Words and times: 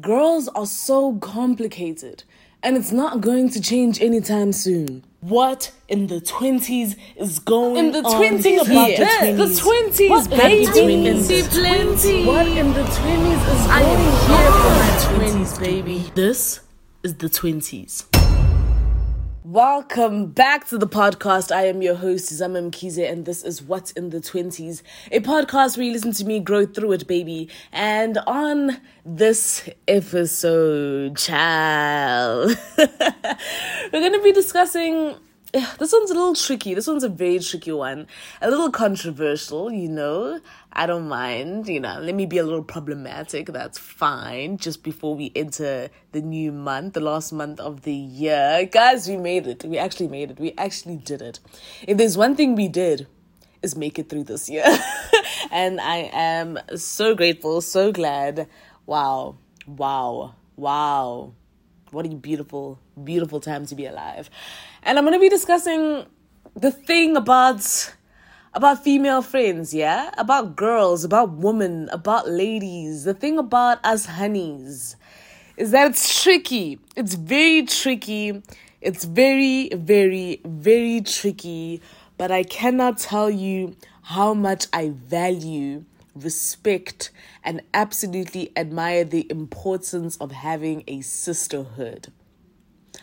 girls 0.00 0.48
are 0.48 0.66
so 0.66 1.14
complicated 1.16 2.24
and 2.62 2.76
it's 2.76 2.92
not 2.92 3.20
going 3.20 3.48
to 3.50 3.60
change 3.60 4.00
anytime 4.00 4.52
soon. 4.52 5.02
What 5.20 5.72
in 5.88 6.06
the 6.06 6.20
20s 6.20 6.96
is 7.16 7.38
going 7.38 7.76
In 7.76 7.92
the 7.92 8.02
on 8.04 8.22
20s, 8.22 8.42
here? 8.42 8.64
yes. 8.88 9.36
The 9.36 9.62
20s, 9.70 10.10
What 10.10 10.30
baby. 10.30 10.66
plenty, 10.66 11.42
plenty. 11.42 12.26
What 12.26 12.46
in 12.46 12.72
the 12.72 12.82
20s 12.82 13.54
is 13.54 13.66
I 13.66 13.82
going 13.82 13.98
am 13.98 14.00
here 14.28 14.36
here 14.36 14.52
for 15.10 15.18
my 15.18 15.28
20s, 15.42 15.60
baby? 15.60 16.10
This 16.14 16.60
is 17.02 17.14
the 17.14 17.28
20s. 17.28 18.19
Welcome 19.50 20.26
back 20.26 20.68
to 20.68 20.78
the 20.78 20.86
podcast. 20.86 21.50
I 21.50 21.66
am 21.66 21.82
your 21.82 21.96
host, 21.96 22.32
Zamam 22.32 22.70
Kize, 22.70 23.10
and 23.10 23.24
this 23.26 23.42
is 23.42 23.60
What's 23.60 23.90
in 23.90 24.10
the 24.10 24.20
20s, 24.20 24.82
a 25.10 25.18
podcast 25.18 25.76
where 25.76 25.86
you 25.86 25.92
listen 25.92 26.12
to 26.12 26.24
me 26.24 26.38
grow 26.38 26.66
through 26.66 26.92
it, 26.92 27.08
baby. 27.08 27.48
And 27.72 28.18
on 28.28 28.80
this 29.04 29.68
episode, 29.88 31.16
child, 31.16 32.56
we're 32.78 33.90
going 33.90 34.12
to 34.12 34.22
be 34.22 34.30
discussing. 34.30 35.16
This 35.52 35.92
one's 35.92 36.12
a 36.12 36.14
little 36.14 36.36
tricky. 36.36 36.74
This 36.74 36.86
one's 36.86 37.02
a 37.02 37.08
very 37.08 37.40
tricky 37.40 37.72
one. 37.72 38.06
A 38.40 38.48
little 38.48 38.70
controversial, 38.70 39.72
you 39.72 39.88
know. 39.88 40.38
I 40.72 40.86
don't 40.86 41.08
mind, 41.08 41.68
you 41.68 41.80
know. 41.80 41.98
Let 42.00 42.14
me 42.14 42.26
be 42.26 42.38
a 42.38 42.44
little 42.44 42.62
problematic. 42.62 43.46
That's 43.46 43.78
fine. 43.78 44.56
Just 44.56 44.84
before 44.84 45.16
we 45.16 45.32
enter 45.34 45.88
the 46.12 46.20
new 46.20 46.52
month, 46.52 46.94
the 46.94 47.00
last 47.00 47.32
month 47.32 47.58
of 47.58 47.82
the 47.82 47.92
year. 47.92 48.68
Guys, 48.70 49.08
we 49.08 49.16
made 49.16 49.46
it. 49.48 49.64
We 49.64 49.78
actually 49.78 50.08
made 50.08 50.30
it. 50.30 50.38
We 50.38 50.52
actually 50.56 50.96
did 50.96 51.22
it. 51.22 51.40
If 51.86 51.98
there's 51.98 52.16
one 52.16 52.36
thing 52.36 52.54
we 52.54 52.68
did, 52.68 53.08
is 53.62 53.76
make 53.76 53.98
it 53.98 54.08
through 54.08 54.24
this 54.24 54.48
year. 54.48 54.64
and 55.50 55.80
I 55.80 56.10
am 56.12 56.58
so 56.76 57.14
grateful, 57.14 57.60
so 57.60 57.92
glad. 57.92 58.48
Wow. 58.86 59.36
Wow. 59.66 60.34
Wow. 60.56 61.34
What 61.90 62.06
a 62.06 62.10
beautiful, 62.10 62.78
beautiful 63.02 63.40
time 63.40 63.66
to 63.66 63.74
be 63.74 63.86
alive. 63.86 64.30
And 64.82 64.98
I'm 64.98 65.04
going 65.04 65.14
to 65.14 65.20
be 65.20 65.28
discussing 65.28 66.06
the 66.54 66.70
thing 66.70 67.16
about 67.16 67.94
about 68.52 68.82
female 68.82 69.22
friends, 69.22 69.72
yeah? 69.72 70.10
About 70.18 70.56
girls, 70.56 71.04
about 71.04 71.32
women, 71.32 71.88
about 71.92 72.28
ladies. 72.28 73.04
The 73.04 73.14
thing 73.14 73.38
about 73.38 73.84
us 73.84 74.06
honeys 74.06 74.96
is 75.56 75.70
that 75.70 75.90
it's 75.90 76.22
tricky. 76.22 76.80
It's 76.96 77.14
very 77.14 77.62
tricky. 77.62 78.42
It's 78.80 79.04
very, 79.04 79.68
very, 79.74 80.40
very 80.44 81.00
tricky. 81.02 81.80
But 82.16 82.30
I 82.30 82.42
cannot 82.42 82.98
tell 82.98 83.30
you 83.30 83.76
how 84.02 84.34
much 84.34 84.66
I 84.72 84.90
value, 84.90 85.84
respect, 86.16 87.10
and 87.44 87.62
absolutely 87.72 88.50
admire 88.56 89.04
the 89.04 89.30
importance 89.30 90.16
of 90.16 90.32
having 90.32 90.82
a 90.88 91.02
sisterhood. 91.02 92.12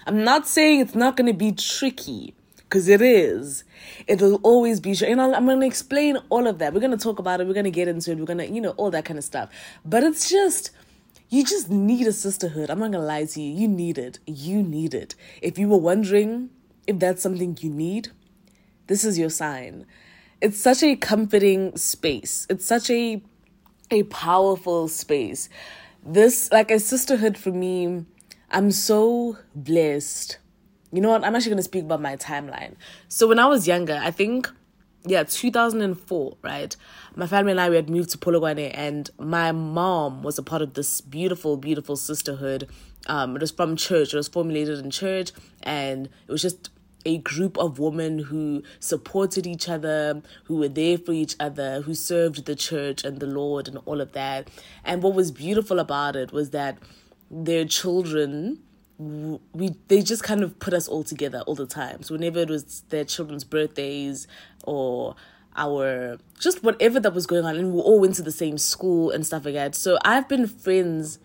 I'm 0.05 0.23
not 0.23 0.47
saying 0.47 0.81
it's 0.81 0.95
not 0.95 1.15
going 1.15 1.27
to 1.27 1.37
be 1.37 1.51
tricky 1.53 2.33
because 2.67 2.87
it 2.87 3.01
is. 3.01 3.63
It'll 4.07 4.35
always 4.43 4.79
be, 4.79 4.95
and 5.05 5.21
I'll, 5.21 5.33
I'm 5.33 5.45
going 5.45 5.59
to 5.59 5.65
explain 5.65 6.17
all 6.29 6.47
of 6.47 6.59
that. 6.59 6.73
We're 6.73 6.81
going 6.81 6.91
to 6.91 6.97
talk 6.97 7.19
about 7.19 7.39
it. 7.39 7.47
We're 7.47 7.53
going 7.53 7.63
to 7.63 7.71
get 7.71 7.87
into 7.87 8.11
it. 8.11 8.17
We're 8.17 8.25
going 8.25 8.39
to, 8.39 8.49
you 8.49 8.61
know, 8.61 8.71
all 8.71 8.91
that 8.91 9.05
kind 9.05 9.17
of 9.17 9.23
stuff. 9.23 9.49
But 9.85 10.03
it's 10.03 10.29
just, 10.29 10.71
you 11.29 11.43
just 11.43 11.69
need 11.69 12.07
a 12.07 12.11
sisterhood. 12.11 12.69
I'm 12.69 12.79
not 12.79 12.91
going 12.91 13.01
to 13.01 13.07
lie 13.07 13.25
to 13.25 13.41
you. 13.41 13.53
You 13.53 13.67
need 13.67 13.97
it. 13.97 14.19
You 14.25 14.61
need 14.63 14.93
it. 14.93 15.15
If 15.41 15.57
you 15.57 15.69
were 15.69 15.77
wondering 15.77 16.49
if 16.87 16.99
that's 16.99 17.21
something 17.21 17.57
you 17.61 17.69
need, 17.69 18.09
this 18.87 19.05
is 19.05 19.17
your 19.17 19.29
sign. 19.29 19.85
It's 20.41 20.59
such 20.59 20.83
a 20.83 20.95
comforting 20.95 21.75
space. 21.77 22.47
It's 22.49 22.65
such 22.65 22.89
a 22.89 23.21
a 23.89 24.03
powerful 24.03 24.87
space. 24.89 25.49
This 26.05 26.52
like 26.52 26.71
a 26.71 26.79
sisterhood 26.79 27.37
for 27.37 27.52
me, 27.52 28.05
I'm 28.52 28.71
so 28.71 29.37
blessed. 29.55 30.37
You 30.91 31.02
know 31.02 31.09
what? 31.09 31.23
I'm 31.23 31.35
actually 31.35 31.52
going 31.52 31.57
to 31.57 31.63
speak 31.63 31.83
about 31.83 32.02
my 32.02 32.16
timeline. 32.16 32.75
So 33.09 33.27
when 33.27 33.39
I 33.39 33.45
was 33.45 33.67
younger, 33.67 33.99
I 34.02 34.11
think 34.11 34.49
yeah, 35.05 35.23
2004, 35.23 36.37
right? 36.42 36.75
My 37.15 37.27
family 37.27 37.52
and 37.52 37.61
I 37.61 37.70
we 37.70 37.75
had 37.75 37.89
moved 37.89 38.09
to 38.11 38.17
Polokwane 38.17 38.71
and 38.73 39.09
my 39.17 39.52
mom 39.52 40.23
was 40.23 40.37
a 40.37 40.43
part 40.43 40.61
of 40.61 40.73
this 40.73 41.02
beautiful 41.02 41.58
beautiful 41.58 41.95
sisterhood. 41.95 42.70
Um 43.08 43.36
it 43.36 43.42
was 43.42 43.52
from 43.52 43.75
church. 43.75 44.14
It 44.14 44.17
was 44.17 44.27
formulated 44.27 44.80
in 44.80 44.92
church 44.92 45.31
and 45.64 46.08
it 46.27 46.31
was 46.31 46.42
just 46.42 46.70
a 47.05 47.19
group 47.19 47.58
of 47.58 47.80
women 47.80 48.19
who 48.19 48.64
supported 48.80 49.48
each 49.48 49.69
other, 49.69 50.21
who 50.45 50.58
were 50.58 50.67
there 50.67 50.98
for 50.98 51.14
each 51.14 51.36
other, 51.39 51.81
who 51.81 51.93
served 51.93 52.45
the 52.45 52.55
church 52.55 53.05
and 53.05 53.21
the 53.21 53.27
Lord 53.27 53.69
and 53.69 53.77
all 53.86 54.02
of 54.02 54.11
that. 54.11 54.49
And 54.83 55.02
what 55.02 55.14
was 55.14 55.31
beautiful 55.31 55.80
about 55.80 56.17
it 56.17 56.33
was 56.33 56.49
that 56.49 56.77
their 57.31 57.64
children 57.64 58.59
we 58.99 59.75
they 59.87 60.02
just 60.02 60.23
kind 60.23 60.41
of 60.41 60.58
put 60.59 60.73
us 60.73 60.87
all 60.87 61.03
together 61.03 61.43
all 61.45 61.55
the 61.55 61.67
time. 61.67 62.03
So 62.03 62.15
whenever 62.15 62.39
it 62.39 62.49
was 62.49 62.83
their 62.89 63.05
children's 63.05 63.43
birthdays 63.43 64.27
or 64.63 65.15
our 65.55 66.17
just 66.39 66.63
whatever 66.63 66.99
that 66.99 67.13
was 67.13 67.25
going 67.25 67.45
on, 67.45 67.55
and 67.55 67.73
we 67.73 67.80
all 67.80 67.99
went 67.99 68.15
to 68.15 68.21
the 68.21 68.31
same 68.31 68.57
school 68.57 69.11
and 69.11 69.25
stuff 69.25 69.45
like 69.45 69.53
that. 69.55 69.75
So 69.75 69.97
I've 70.03 70.27
been 70.27 70.47
friends 70.47 71.19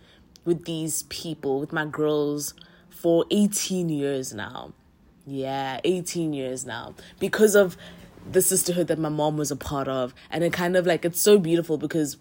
with 0.44 0.65
these 0.65 1.05
people, 1.05 1.61
with 1.61 1.72
my 1.72 1.87
girls, 1.87 2.55
for 2.91 3.25
18 3.31 3.88
years 3.88 4.34
now. 4.34 4.72
Yeah, 5.27 5.81
18 5.84 6.32
years 6.32 6.66
now. 6.66 6.94
Because 7.21 7.55
of 7.55 7.77
the 8.31 8.43
sisterhood 8.43 8.88
that 8.88 8.99
my 8.99 9.09
mom 9.09 9.37
was 9.37 9.50
a 9.50 9.56
part 9.56 9.88
of. 9.88 10.15
And 10.31 10.44
it 10.44 10.53
kind 10.53 10.77
of 10.77 10.87
like, 10.87 11.05
it's 11.05 11.21
so 11.21 11.38
beautiful 11.38 11.78
because 11.78 12.16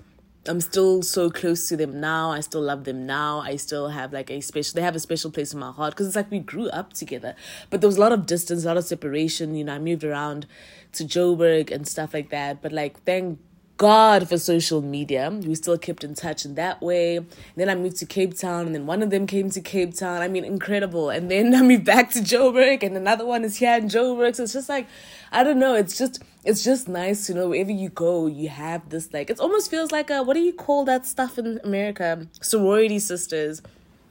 I'm 0.47 0.59
still 0.59 1.03
so 1.03 1.29
close 1.29 1.69
to 1.69 1.77
them 1.77 1.99
now. 1.99 2.31
I 2.31 2.39
still 2.39 2.61
love 2.61 2.83
them 2.85 3.05
now. 3.05 3.41
I 3.41 3.57
still 3.57 3.89
have 3.89 4.11
like 4.11 4.31
a 4.31 4.41
special, 4.41 4.73
they 4.73 4.81
have 4.81 4.95
a 4.95 4.99
special 4.99 5.29
place 5.29 5.53
in 5.53 5.59
my 5.59 5.71
heart 5.71 5.93
because 5.93 6.07
it's 6.07 6.15
like 6.15 6.31
we 6.31 6.39
grew 6.39 6.67
up 6.69 6.93
together. 6.93 7.35
But 7.69 7.81
there 7.81 7.87
was 7.87 7.97
a 7.97 8.01
lot 8.01 8.11
of 8.11 8.25
distance, 8.25 8.63
a 8.63 8.67
lot 8.67 8.77
of 8.77 8.85
separation. 8.85 9.53
You 9.53 9.65
know, 9.65 9.75
I 9.75 9.79
moved 9.79 10.03
around 10.03 10.47
to 10.93 11.03
Joburg 11.03 11.69
and 11.71 11.87
stuff 11.87 12.15
like 12.15 12.31
that. 12.31 12.59
But 12.59 12.71
like, 12.71 13.03
thank 13.03 13.39
God 13.81 14.29
for 14.29 14.37
social 14.37 14.79
media. 14.79 15.31
We 15.31 15.55
still 15.55 15.75
kept 15.75 16.03
in 16.03 16.13
touch 16.13 16.45
in 16.45 16.53
that 16.53 16.83
way. 16.83 17.17
And 17.17 17.27
then 17.55 17.67
I 17.67 17.73
moved 17.73 17.97
to 17.97 18.05
Cape 18.05 18.37
Town, 18.37 18.67
and 18.67 18.75
then 18.75 18.85
one 18.85 19.01
of 19.01 19.09
them 19.09 19.25
came 19.25 19.49
to 19.49 19.59
Cape 19.59 19.95
Town. 19.95 20.21
I 20.21 20.27
mean, 20.27 20.45
incredible. 20.45 21.09
And 21.09 21.31
then 21.31 21.55
I 21.59 21.63
moved 21.63 21.85
back 21.85 22.11
to 22.11 22.19
Joburg, 22.19 22.83
and 22.83 22.95
another 22.95 23.25
one 23.25 23.43
is 23.43 23.57
here 23.57 23.75
in 23.75 23.87
Joburg. 23.87 24.35
So 24.35 24.43
it's 24.43 24.53
just 24.53 24.69
like, 24.69 24.85
I 25.31 25.43
don't 25.43 25.57
know. 25.57 25.73
It's 25.73 25.97
just, 25.97 26.21
it's 26.45 26.63
just 26.63 26.87
nice 26.87 27.25
to 27.25 27.33
know 27.33 27.49
wherever 27.49 27.71
you 27.71 27.89
go, 27.89 28.27
you 28.27 28.49
have 28.49 28.87
this 28.89 29.11
like. 29.13 29.31
It 29.31 29.39
almost 29.39 29.71
feels 29.71 29.91
like 29.91 30.11
a 30.11 30.21
what 30.21 30.35
do 30.35 30.41
you 30.41 30.53
call 30.53 30.85
that 30.85 31.07
stuff 31.07 31.39
in 31.39 31.59
America? 31.63 32.27
Sorority 32.39 32.99
sisters. 32.99 33.63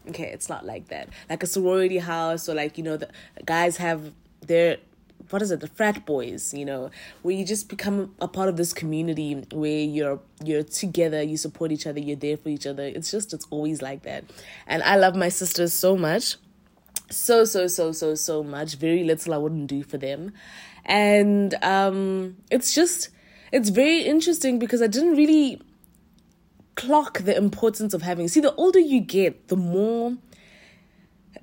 Okay, 0.08 0.32
it's 0.32 0.48
not 0.48 0.66
like 0.66 0.88
that. 0.88 1.10
Like 1.28 1.44
a 1.44 1.46
sorority 1.46 1.98
house, 1.98 2.48
or 2.48 2.54
like 2.54 2.76
you 2.76 2.82
know, 2.82 2.96
the 2.96 3.08
guys 3.44 3.76
have 3.76 4.12
their 4.44 4.78
what 5.30 5.42
is 5.42 5.50
it 5.50 5.60
the 5.60 5.66
frat 5.68 6.04
boys 6.04 6.52
you 6.52 6.64
know 6.64 6.90
where 7.22 7.34
you 7.34 7.44
just 7.44 7.68
become 7.68 8.14
a 8.20 8.28
part 8.28 8.48
of 8.48 8.56
this 8.56 8.72
community 8.72 9.44
where 9.52 9.80
you're 9.80 10.20
you're 10.44 10.62
together 10.62 11.22
you 11.22 11.36
support 11.36 11.72
each 11.72 11.86
other 11.86 12.00
you're 12.00 12.16
there 12.16 12.36
for 12.36 12.48
each 12.48 12.66
other. 12.66 12.84
It's 12.84 13.10
just 13.10 13.32
it's 13.32 13.46
always 13.50 13.82
like 13.82 14.02
that. 14.02 14.24
And 14.66 14.82
i 14.82 14.96
love 14.96 15.16
my 15.16 15.28
sisters 15.28 15.72
so 15.72 15.96
much. 15.96 16.36
So 17.10 17.44
so 17.44 17.66
so 17.66 17.92
so 17.92 18.14
so 18.14 18.42
much. 18.42 18.76
Very 18.76 19.04
little 19.04 19.34
i 19.34 19.36
wouldn't 19.36 19.66
do 19.66 19.82
for 19.82 19.98
them. 19.98 20.32
And 20.84 21.54
um 21.62 22.36
it's 22.50 22.74
just 22.74 23.10
it's 23.52 23.68
very 23.68 24.00
interesting 24.02 24.58
because 24.58 24.82
i 24.82 24.86
didn't 24.86 25.16
really 25.16 25.60
clock 26.76 27.18
the 27.20 27.36
importance 27.36 27.92
of 27.92 28.02
having 28.02 28.28
see 28.28 28.40
the 28.40 28.54
older 28.54 28.78
you 28.78 29.00
get 29.00 29.48
the 29.48 29.56
more 29.56 30.16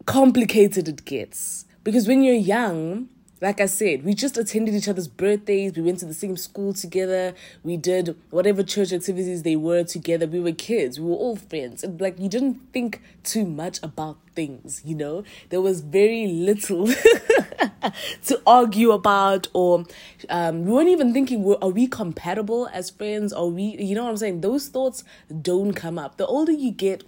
complicated 0.06 0.88
it 0.88 1.06
gets. 1.06 1.66
Because 1.84 2.08
when 2.08 2.24
you're 2.24 2.36
young 2.36 3.09
like 3.42 3.62
I 3.62 3.68
said, 3.68 4.03
we 4.03 4.14
just 4.14 4.38
attended 4.38 4.74
each 4.74 4.88
other's 4.88 5.08
birthdays. 5.08 5.75
We 5.75 5.84
went 5.84 6.00
to 6.00 6.06
the 6.06 6.14
same 6.14 6.38
school 6.38 6.74
together. 6.74 7.36
We 7.64 7.78
did 7.78 8.16
whatever 8.31 8.64
church 8.64 8.92
activities 8.92 9.44
they 9.44 9.56
were 9.56 9.84
together. 9.84 10.25
We 10.25 10.40
were 10.40 10.53
kids. 10.53 11.00
We 11.00 11.08
were 11.08 11.16
all 11.16 11.36
friends. 11.36 11.84
And 11.84 12.02
like, 12.02 12.20
you 12.20 12.30
didn't 12.30 12.56
think 12.74 13.02
too 13.24 13.46
much 13.46 13.80
about 13.84 14.18
things, 14.36 14.81
you 14.84 14.95
know? 14.95 15.24
There 15.50 15.62
was 15.62 15.81
very 15.81 16.25
little 16.28 16.88
to 18.25 18.42
argue 18.48 18.92
about, 18.92 19.48
or 19.54 19.86
um, 20.30 20.66
we 20.66 20.72
weren't 20.72 20.89
even 20.89 21.13
thinking, 21.13 21.45
are 21.62 21.69
we 21.69 21.88
compatible 21.88 22.69
as 22.74 22.89
friends? 22.89 23.34
Are 23.34 23.48
we, 23.48 23.78
you 23.80 23.94
know 23.94 24.04
what 24.04 24.12
I'm 24.12 24.18
saying? 24.18 24.42
Those 24.42 24.68
thoughts 24.68 25.04
don't 25.42 25.74
come 25.74 26.00
up. 26.00 26.18
The 26.18 26.25
older 26.25 26.51
you 26.51 26.72
get, 26.72 27.04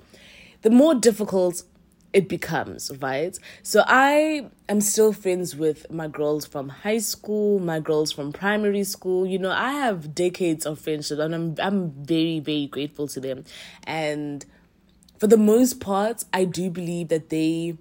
the 0.62 0.70
more 0.70 0.94
difficult 0.94 1.64
it 2.12 2.28
becomes, 2.28 2.92
right? 3.02 3.38
So 3.62 3.84
I 3.86 4.50
am 4.68 4.82
still 4.82 5.14
friends 5.14 5.56
with 5.56 5.90
my 5.92 6.08
girls 6.08 6.46
from 6.46 6.70
high 6.70 6.98
school, 6.98 7.60
my 7.60 7.80
girls 7.80 8.12
from 8.12 8.34
primary 8.34 8.84
school. 8.84 9.28
You 9.28 9.38
know, 9.38 9.52
I 9.52 9.74
have 9.74 10.16
decades 10.16 10.66
of 10.66 10.80
friendship 10.80 11.20
and 11.20 11.36
I'm 11.36 11.56
I'm 11.62 11.92
very, 11.92 12.40
very 12.40 12.66
grateful 12.68 13.08
to 13.10 13.20
them. 13.20 13.46
And 13.84 14.46
for 15.20 15.28
the 15.28 15.38
most 15.38 15.80
part, 15.80 16.26
I 16.34 16.46
do 16.46 16.70
believe 16.70 17.10
that 17.10 17.30
they 17.30 17.78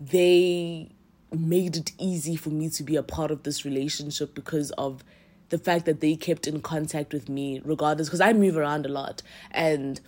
they 0.00 0.90
made 1.30 1.76
it 1.76 1.92
easy 1.98 2.36
for 2.36 2.50
me 2.50 2.70
to 2.70 2.82
be 2.82 2.96
a 2.96 3.02
part 3.02 3.30
of 3.30 3.42
this 3.42 3.64
relationship 3.64 4.34
because 4.34 4.70
of 4.72 5.04
the 5.50 5.58
fact 5.58 5.84
that 5.84 6.00
they 6.00 6.14
kept 6.16 6.46
in 6.46 6.60
contact 6.60 7.12
with 7.12 7.28
me 7.28 7.60
regardless 7.64 8.08
because 8.08 8.20
I 8.20 8.32
move 8.32 8.56
around 8.56 8.86
a 8.86 8.88
lot 8.88 9.22
and 9.50 10.00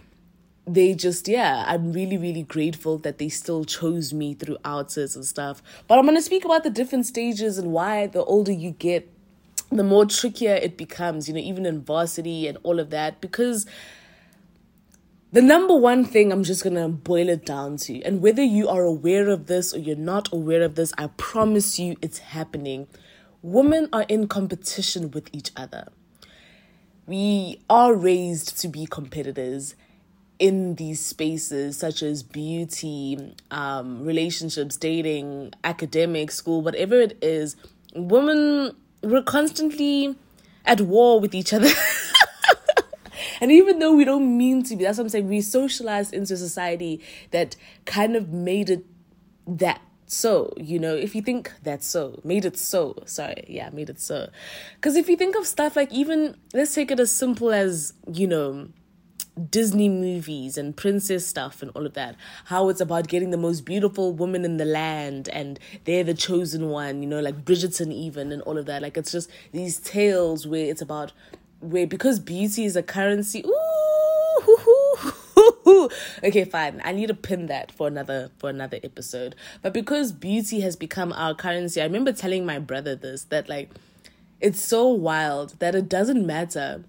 they 0.75 0.95
just 0.95 1.29
yeah 1.29 1.65
i'm 1.67 1.93
really 1.93 2.17
really 2.17 2.43
grateful 2.43 2.99
that 2.99 3.19
they 3.19 3.29
still 3.29 3.65
chose 3.65 4.13
me 4.13 4.35
throughout 4.35 4.97
and 4.97 5.25
stuff 5.25 5.63
but 5.87 5.99
i'm 5.99 6.05
going 6.05 6.17
to 6.17 6.23
speak 6.23 6.45
about 6.45 6.63
the 6.63 6.71
different 6.71 7.07
stages 7.07 7.59
and 7.59 7.73
why 7.73 8.07
the 8.07 8.23
older 8.25 8.53
you 8.53 8.71
get 8.73 9.11
the 9.71 9.85
more 9.85 10.05
trickier 10.05 10.55
it 10.55 10.77
becomes 10.77 11.29
you 11.29 11.35
know 11.35 11.41
even 11.41 11.65
in 11.67 11.81
varsity 11.81 12.47
and 12.47 12.59
all 12.63 12.81
of 12.81 12.91
that 12.91 13.21
because 13.21 13.67
the 15.33 15.43
number 15.43 15.77
one 15.77 16.05
thing 16.05 16.33
I'm 16.33 16.43
just 16.43 16.65
gonna 16.65 16.89
boil 16.89 17.29
it 17.29 17.47
down 17.47 17.77
to, 17.77 18.03
and 18.03 18.21
whether 18.21 18.43
you 18.43 18.69
are 18.69 18.83
aware 18.83 19.29
of 19.29 19.47
this 19.47 19.73
or 19.73 19.79
you're 19.79 19.95
not 19.95 20.29
aware 20.33 20.63
of 20.63 20.75
this, 20.75 20.93
I 20.99 21.07
promise 21.19 21.79
you 21.79 21.95
it's 22.03 22.19
happening. 22.19 22.89
Women 23.41 23.89
are 23.93 24.05
in 24.09 24.27
competition 24.27 25.13
with 25.13 25.31
each 25.33 25.53
other. 25.57 25.87
We 27.07 27.61
are 27.71 27.95
raised 27.95 28.61
to 28.61 28.67
be 28.67 28.87
competitors 28.87 29.77
in 30.41 30.75
these 30.75 30.99
spaces 30.99 31.77
such 31.77 32.03
as 32.03 32.25
beauty, 32.25 33.37
um, 33.53 34.05
relationships, 34.05 34.77
dating, 34.77 35.53
academic, 35.63 36.33
school, 36.33 36.63
whatever 36.63 36.99
it 36.99 37.17
is. 37.23 37.55
Women, 37.95 38.75
we're 39.03 39.23
constantly 39.23 40.17
at 40.65 40.81
war 40.81 41.21
with 41.21 41.35
each 41.35 41.53
other. 41.53 41.71
And 43.41 43.51
even 43.51 43.79
though 43.79 43.95
we 43.95 44.05
don't 44.05 44.37
mean 44.37 44.63
to 44.65 44.77
be, 44.77 44.85
that's 44.85 44.99
what 44.99 45.05
I'm 45.05 45.09
saying, 45.09 45.29
we 45.29 45.41
socialized 45.41 46.13
into 46.13 46.37
society 46.37 47.01
that 47.31 47.57
kind 47.87 48.15
of 48.15 48.29
made 48.29 48.69
it 48.69 48.85
that 49.47 49.81
so 50.07 50.53
you 50.57 50.79
know 50.79 50.95
if 50.95 51.15
you 51.15 51.23
think 51.23 51.53
that's 51.63 51.87
so 51.87 52.21
made 52.25 52.45
it 52.45 52.59
so 52.59 53.01
sorry 53.07 53.45
yeah 53.49 53.71
made 53.71 53.89
it 53.89 54.01
so 54.01 54.29
because 54.75 54.97
if 54.97 55.09
you 55.09 55.17
think 55.17 55.37
of 55.37 55.47
stuff 55.47 55.77
like 55.77 55.91
even 55.93 56.37
let's 56.53 56.75
take 56.75 56.91
it 56.91 56.99
as 56.99 57.13
simple 57.13 57.53
as 57.53 57.93
you 58.13 58.27
know 58.27 58.69
Disney 59.51 59.89
movies 59.89 60.59
and 60.59 60.77
princess 60.77 61.27
stuff 61.27 61.63
and 61.63 61.71
all 61.75 61.87
of 61.87 61.95
that. 61.95 62.17
How 62.47 62.69
it's 62.69 62.81
about 62.81 63.09
getting 63.09 63.31
the 63.31 63.37
most 63.37 63.65
beautiful 63.65 64.13
woman 64.13 64.45
in 64.45 64.57
the 64.57 64.65
land 64.65 65.29
and 65.29 65.59
they're 65.85 66.05
the 66.05 66.15
chosen 66.15 66.69
one, 66.69 67.03
you 67.03 67.09
know, 67.09 67.21
like 67.21 67.45
Bridgerton, 67.45 67.93
even 67.93 68.33
and 68.33 68.43
all 68.43 68.59
of 68.59 68.67
that. 68.67 68.83
Like 68.83 68.97
it's 68.97 69.13
just 69.13 69.31
these 69.53 69.79
tales 69.79 70.47
where 70.47 70.67
it's 70.67 70.83
about 70.83 71.13
where 71.61 71.87
because 71.87 72.19
beauty 72.19 72.65
is 72.65 72.77
a 72.77 72.83
currency. 72.83 73.45
Ooh, 73.47 75.11
okay, 76.25 76.45
fine. 76.45 76.81
I 76.85 76.93
need 76.93 77.09
to 77.09 77.15
pin 77.15 77.47
that 77.47 77.73
for 77.73 77.87
another 77.87 78.31
for 78.39 78.51
another 78.51 78.79
episode. 78.83 79.35
But 79.63 79.73
because 79.73 80.13
beauty 80.13 80.61
has 80.61 80.77
become 80.77 81.13
our 81.13 81.35
currency, 81.35 81.81
I 81.81 81.85
remember 81.85 82.13
telling 82.13 82.45
my 82.45 82.59
brother 82.59 82.95
this 82.95 83.25
that 83.25 83.49
like 83.49 83.71
it's 84.41 84.61
so 84.61 84.89
wild 84.89 85.59
that 85.59 85.75
it 85.75 85.89
doesn't 85.89 86.27
matter 86.27 86.85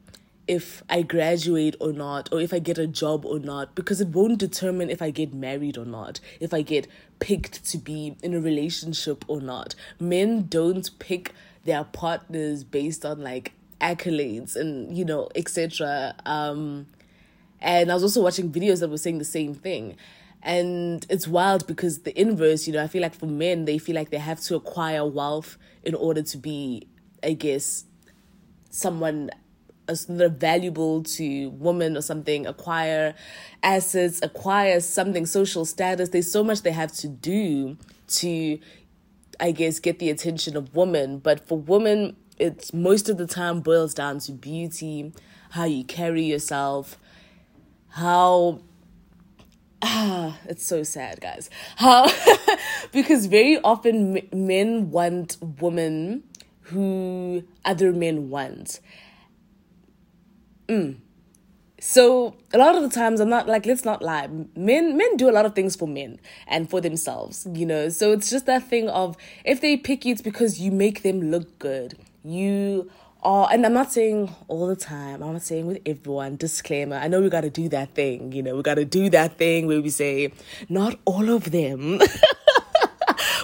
if 0.48 0.84
I 0.90 1.02
graduate 1.02 1.76
or 1.80 1.94
not, 1.94 2.30
or 2.32 2.42
if 2.42 2.54
I 2.54 2.60
get 2.60 2.78
a 2.78 2.88
job 2.88 3.26
or 3.26 3.40
not, 3.40 3.76
because 3.76 4.02
it 4.02 4.10
won't 4.10 4.38
determine 4.38 4.90
if 4.90 5.02
I 5.02 5.12
get 5.12 5.34
married 5.34 5.78
or 5.78 5.86
not, 5.86 6.20
if 6.40 6.54
I 6.54 6.62
get 6.62 6.88
picked 7.20 7.66
to 7.66 7.78
be 7.78 8.16
in 8.22 8.34
a 8.34 8.42
relationship 8.42 9.24
or 9.28 9.40
not. 9.40 9.76
Men 10.00 10.48
don't 10.48 10.90
pick 11.00 11.34
their 11.64 11.84
partners 11.84 12.64
based 12.64 13.06
on 13.06 13.22
like 13.22 13.54
accolades 13.80 14.56
and 14.56 14.96
you 14.96 15.04
know 15.04 15.28
etc 15.36 16.14
um 16.26 16.86
and 17.60 17.92
i 17.92 17.94
was 17.94 18.04
also 18.04 18.22
watching 18.22 18.52
videos 18.52 18.80
that 18.80 18.90
were 18.90 18.98
saying 18.98 19.18
the 19.18 19.26
same 19.26 19.54
thing 19.56 19.96
and 20.44 21.06
it's 21.10 21.28
wild 21.28 21.66
because 21.68 22.00
the 22.00 22.20
inverse 22.20 22.68
you 22.68 22.74
know 22.74 22.84
i 22.84 22.88
feel 22.88 23.02
like 23.02 23.14
for 23.14 23.26
men 23.26 23.66
they 23.66 23.78
feel 23.78 23.96
like 23.96 24.12
they 24.12 24.18
have 24.18 24.40
to 24.40 24.56
acquire 24.56 25.06
wealth 25.06 25.58
in 25.84 25.96
order 25.96 26.22
to 26.22 26.38
be 26.38 26.88
i 27.24 27.34
guess 27.34 27.86
someone 28.70 29.30
as 29.92 30.06
valuable 30.06 31.04
to 31.04 31.50
women 31.52 31.96
or 31.98 32.02
something 32.02 32.48
acquire 32.48 33.14
assets 33.64 34.20
acquire 34.24 34.80
something 34.80 35.26
social 35.26 35.66
status 35.66 36.10
there's 36.10 36.32
so 36.32 36.44
much 36.44 36.62
they 36.62 36.72
have 36.72 36.92
to 36.92 37.08
do 37.08 37.78
to 38.08 38.58
i 39.40 39.52
guess 39.52 39.80
get 39.80 40.00
the 40.00 40.10
attention 40.10 40.58
of 40.58 40.76
women 40.76 41.20
but 41.20 41.48
for 41.48 41.58
women 41.58 42.16
it's 42.42 42.74
most 42.74 43.08
of 43.08 43.18
the 43.18 43.28
time 43.28 43.62
boils 43.62 43.94
down 43.94 44.18
to 44.20 44.32
beauty, 44.32 45.14
how 45.52 45.66
you 45.66 45.84
carry 45.84 46.24
yourself, 46.24 46.98
how 47.90 48.62
ah, 49.84 50.38
it's 50.46 50.66
so 50.66 50.82
sad, 50.82 51.22
guys. 51.22 51.52
How 51.76 52.10
because 52.92 53.28
very 53.28 53.60
often 53.62 54.28
men 54.34 54.90
want 54.90 55.38
women 55.60 56.24
who 56.62 57.44
other 57.64 57.94
men 57.94 58.30
want. 58.32 58.80
Mm. 60.72 60.98
So 61.80 62.36
a 62.54 62.60
lot 62.60 62.76
of 62.76 62.84
the 62.84 62.90
times 62.90 63.20
I'm 63.20 63.30
not 63.30 63.48
like 63.48 63.66
let's 63.66 63.84
not 63.84 64.02
lie. 64.02 64.28
Men 64.56 64.98
men 64.98 65.18
do 65.18 65.30
a 65.30 65.34
lot 65.34 65.46
of 65.46 65.56
things 65.56 65.76
for 65.76 65.88
men 65.88 66.20
and 66.48 66.70
for 66.70 66.80
themselves, 66.80 67.48
you 67.54 67.66
know. 67.66 67.90
So 67.90 68.12
it's 68.12 68.30
just 68.30 68.46
that 68.46 68.64
thing 68.64 68.88
of 68.88 69.18
if 69.44 69.62
they 69.62 69.78
pick 69.78 70.06
you 70.06 70.14
it's 70.14 70.22
because 70.22 70.60
you 70.60 70.72
make 70.72 71.02
them 71.02 71.32
look 71.32 71.58
good 71.60 71.98
you 72.24 72.90
are 73.24 73.48
and 73.52 73.66
I'm 73.66 73.74
not 73.74 73.92
saying 73.92 74.34
all 74.48 74.68
the 74.68 74.76
time, 74.76 75.22
I'm 75.22 75.34
not 75.34 75.44
saying 75.44 75.68
with 75.68 75.80
everyone, 75.86 76.38
disclaimer. 76.38 76.96
I 76.96 77.08
know 77.08 77.22
we 77.22 77.30
gotta 77.30 77.50
do 77.50 77.70
that 77.70 77.94
thing, 77.94 78.32
you 78.32 78.42
know, 78.42 78.56
we 78.56 78.64
gotta 78.64 78.86
do 78.86 79.10
that 79.12 79.38
thing 79.38 79.68
where 79.68 79.82
we 79.82 79.90
say, 79.90 80.34
not 80.70 81.00
all 81.06 81.30
of 81.30 81.52
them. 81.52 82.00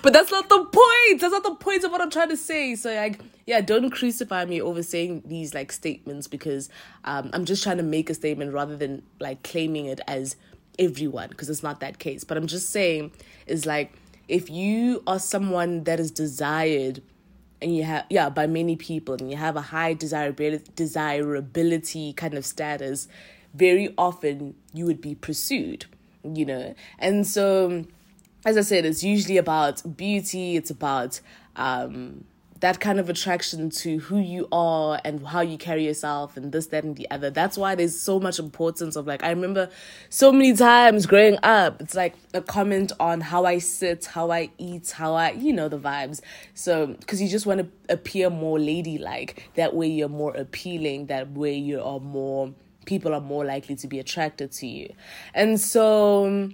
but 0.07 0.13
that's 0.13 0.31
not 0.31 0.48
the 0.48 0.63
point. 0.63 1.19
That's 1.19 1.33
not 1.33 1.44
the 1.44 1.56
point 1.56 1.83
of 1.83 1.92
what 1.92 2.00
I'm 2.00 2.09
trying 2.09 2.30
to 2.30 2.38
say. 2.38 2.75
So 2.75 2.95
like, 2.95 3.19
yeah, 3.45 3.59
don't 3.59 3.92
crucify 3.92 4.45
me 4.45 4.62
over 4.62 4.81
saying 4.81 5.24
these 5.25 5.54
like 5.54 5.69
statements 5.69 6.30
because 6.30 6.69
um, 7.04 7.30
I'm 7.33 7.44
just 7.44 7.62
trying 7.62 7.75
to 7.75 7.83
make 7.83 8.09
a 8.09 8.13
statement 8.13 8.54
rather 8.54 8.77
than 8.77 9.04
like 9.19 9.44
claiming 9.44 9.86
it 9.86 10.00
as 10.07 10.38
everyone 10.80 11.27
because 11.27 11.50
it's 11.50 11.62
not 11.62 11.81
that 11.81 12.00
case. 12.00 12.24
But 12.24 12.38
I'm 12.38 12.48
just 12.48 12.69
saying 12.69 13.12
is 13.48 13.65
like 13.65 13.92
if 14.30 14.50
you 14.50 15.04
are 15.07 15.19
someone 15.19 15.83
that 15.83 16.00
is 16.00 16.09
desired 16.09 17.01
and 17.62 17.75
you 17.75 17.83
have 17.83 18.06
yeah 18.09 18.30
by 18.30 18.48
many 18.48 18.77
people 18.77 19.15
and 19.15 19.30
you 19.30 19.36
have 19.36 19.57
a 19.57 19.62
high 19.62 19.94
desirability 19.94 20.71
desirability 20.77 22.13
kind 22.13 22.36
of 22.36 22.45
status 22.45 23.09
very 23.54 23.94
often 23.98 24.56
you 24.74 24.86
would 24.86 25.01
be 25.01 25.15
pursued 25.15 25.86
you 26.24 26.45
know 26.45 26.74
and 26.98 27.27
so 27.27 27.83
as 28.48 28.58
i 28.58 28.62
said 28.62 28.86
it's 28.86 29.04
usually 29.04 29.38
about 29.38 29.98
beauty 29.98 30.56
it's 30.56 30.70
about 30.70 31.20
um 31.58 32.24
that 32.60 32.80
kind 32.80 33.00
of 33.00 33.10
attraction 33.10 33.70
to 33.70 34.00
who 34.00 34.18
you 34.18 34.48
are 34.52 35.00
and 35.04 35.26
how 35.28 35.42
you 35.42 35.58
carry 35.58 35.86
yourself 35.86 36.38
and 36.38 36.52
this 36.52 36.68
that 36.68 36.84
and 36.84 36.96
the 36.96 37.08
other. 37.12 37.30
That's 37.30 37.56
why 37.56 37.76
there's 37.76 37.96
so 37.96 38.20
much 38.20 38.40
importance 38.40 38.96
of 38.96 39.06
like 39.06 39.24
i 39.24 39.30
remember 39.30 39.70
so 40.10 40.32
many 40.32 40.54
times 40.56 41.06
growing 41.06 41.38
up 41.44 41.80
it's 41.82 41.94
like 41.94 42.16
a 42.34 42.42
comment 42.42 42.92
on 43.00 43.22
how 43.22 43.46
i 43.46 43.60
sit 43.60 44.06
how 44.06 44.31
i 44.31 44.50
eat 44.57 44.90
how 44.92 45.14
i 45.14 45.31
you 45.31 45.54
know 45.54 45.68
the 45.69 45.78
vibes. 45.78 46.21
So 46.56 46.88
because 46.88 47.21
you 47.21 47.28
just 47.28 47.45
want 47.45 47.60
to 47.60 47.94
appear 47.94 48.30
more 48.30 48.60
ladylike 48.60 49.52
that 49.56 49.76
way 49.76 49.88
you're 49.88 50.10
more 50.10 50.36
appealing 50.36 51.07
that 51.07 51.31
way 51.31 51.56
you 51.56 51.81
are 51.81 52.00
more 52.00 52.54
people 52.86 53.14
are 53.14 53.21
more 53.21 53.45
likely 53.45 53.76
to 53.76 53.88
be 53.88 54.00
attracted 54.00 54.52
to 54.54 54.66
you. 54.66 54.92
And 55.33 55.60
so 55.60 56.50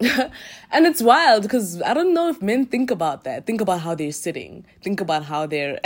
and 0.70 0.86
it's 0.86 1.02
wild 1.02 1.42
because 1.42 1.82
I 1.82 1.92
don't 1.92 2.14
know 2.14 2.28
if 2.28 2.40
men 2.40 2.66
think 2.66 2.90
about 2.90 3.24
that. 3.24 3.46
Think 3.46 3.60
about 3.60 3.80
how 3.80 3.96
they're 3.96 4.12
sitting. 4.12 4.64
Think 4.82 5.00
about 5.00 5.24
how 5.24 5.46
they're 5.46 5.80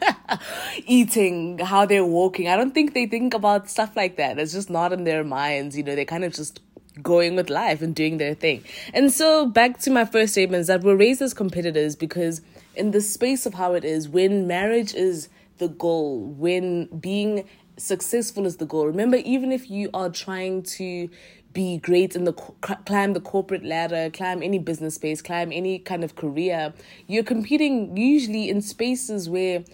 eating, 0.86 1.58
how 1.58 1.84
they're 1.84 2.04
walking. 2.04 2.48
I 2.48 2.56
don't 2.56 2.72
think 2.72 2.94
they 2.94 3.06
think 3.06 3.34
about 3.34 3.68
stuff 3.68 3.96
like 3.96 4.16
that. 4.16 4.38
It's 4.38 4.52
just 4.52 4.70
not 4.70 4.92
in 4.92 5.02
their 5.02 5.24
minds. 5.24 5.76
You 5.76 5.82
know, 5.82 5.96
they're 5.96 6.04
kind 6.04 6.24
of 6.24 6.32
just 6.32 6.60
going 7.02 7.34
with 7.34 7.50
life 7.50 7.82
and 7.82 7.92
doing 7.92 8.18
their 8.18 8.34
thing. 8.34 8.62
And 8.92 9.12
so, 9.12 9.46
back 9.46 9.78
to 9.80 9.90
my 9.90 10.04
first 10.04 10.32
statement 10.32 10.60
is 10.62 10.66
that 10.68 10.82
we're 10.82 10.96
raised 10.96 11.20
as 11.20 11.34
competitors 11.34 11.96
because, 11.96 12.40
in 12.76 12.92
the 12.92 13.00
space 13.00 13.46
of 13.46 13.54
how 13.54 13.74
it 13.74 13.84
is, 13.84 14.08
when 14.08 14.46
marriage 14.46 14.94
is 14.94 15.28
the 15.58 15.68
goal, 15.68 16.20
when 16.20 16.86
being 16.86 17.48
successful 17.76 18.46
is 18.46 18.58
the 18.58 18.66
goal, 18.66 18.86
remember, 18.86 19.16
even 19.16 19.50
if 19.50 19.68
you 19.68 19.90
are 19.92 20.08
trying 20.08 20.62
to 20.62 21.08
be 21.54 21.78
great 21.78 22.14
in 22.14 22.24
the 22.24 22.32
climb 22.32 23.14
the 23.14 23.20
corporate 23.20 23.64
ladder, 23.64 24.10
climb 24.10 24.42
any 24.42 24.58
business 24.58 24.96
space, 24.96 25.22
climb 25.22 25.52
any 25.52 25.78
kind 25.78 26.04
of 26.04 26.16
career, 26.16 26.74
you're 27.06 27.24
competing 27.24 27.96
usually 27.96 28.50
in 28.50 28.60
spaces 28.60 29.30
where 29.30 29.64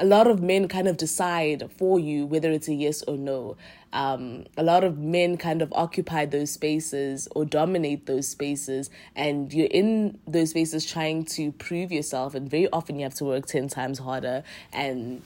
a 0.00 0.04
lot 0.04 0.26
of 0.26 0.42
men 0.42 0.68
kind 0.68 0.86
of 0.86 0.96
decide 0.96 1.70
for 1.76 1.98
you 1.98 2.26
whether 2.26 2.50
it's 2.50 2.68
a 2.68 2.74
yes 2.74 3.02
or 3.02 3.16
no. 3.16 3.56
Um, 3.92 4.44
a 4.56 4.62
lot 4.62 4.84
of 4.84 4.98
men 4.98 5.38
kind 5.38 5.62
of 5.62 5.72
occupy 5.72 6.26
those 6.26 6.50
spaces 6.50 7.26
or 7.34 7.44
dominate 7.44 8.06
those 8.06 8.28
spaces, 8.28 8.90
and 9.16 9.52
you're 9.52 9.68
in 9.68 10.18
those 10.26 10.50
spaces 10.50 10.84
trying 10.84 11.24
to 11.26 11.52
prove 11.52 11.90
yourself, 11.90 12.34
and 12.34 12.50
very 12.50 12.68
often 12.70 12.96
you 12.96 13.04
have 13.04 13.14
to 13.14 13.24
work 13.24 13.46
10 13.46 13.68
times 13.68 13.98
harder. 13.98 14.44
And 14.72 15.22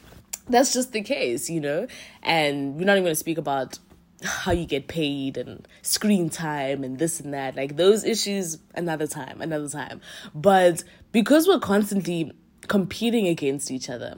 that's 0.49 0.73
just 0.73 0.93
the 0.93 1.03
case, 1.03 1.51
you 1.51 1.61
know. 1.61 1.87
And 2.23 2.77
we're 2.77 2.85
not 2.85 2.93
even 2.93 3.05
going 3.05 3.13
to 3.13 3.17
speak 3.17 3.39
about 3.39 3.79
how 4.25 4.53
you 4.53 4.67
get 4.67 4.89
paid 4.89 5.37
and 5.37 5.67
screen 5.83 6.31
time 6.31 6.85
and 6.85 6.99
this 6.99 7.21
and 7.21 7.33
that. 7.35 7.57
Like 7.57 7.77
those 7.77 8.05
issues 8.05 8.59
another 8.75 9.07
time 9.07 9.41
another 9.41 9.69
time. 9.69 10.01
But 10.35 10.85
because 11.13 11.47
we're 11.47 11.59
constantly 11.59 12.33
competing 12.69 13.27
against 13.27 13.71
each 13.71 13.91
other 13.91 14.17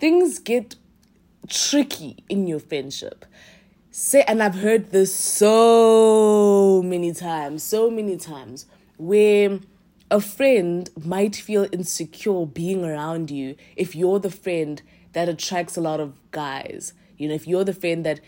things 0.00 0.38
get 0.38 0.76
tricky 1.48 2.24
in 2.28 2.46
your 2.46 2.58
friendship. 2.58 3.24
Say 3.90 4.22
and 4.22 4.42
I've 4.42 4.54
heard 4.54 4.90
this 4.90 5.14
so 5.14 6.82
many 6.84 7.12
times, 7.12 7.62
so 7.62 7.90
many 7.90 8.16
times 8.16 8.66
where 8.96 9.60
a 10.10 10.20
friend 10.20 10.88
might 11.04 11.36
feel 11.36 11.66
insecure 11.70 12.46
being 12.46 12.84
around 12.84 13.30
you 13.30 13.56
if 13.76 13.94
you're 13.94 14.18
the 14.18 14.30
friend 14.30 14.82
that 15.12 15.28
attracts 15.28 15.76
a 15.76 15.80
lot 15.80 16.00
of 16.00 16.14
guys. 16.30 16.92
You 17.18 17.28
know, 17.28 17.34
if 17.34 17.46
you're 17.46 17.64
the 17.64 17.74
friend 17.74 18.04
that 18.06 18.20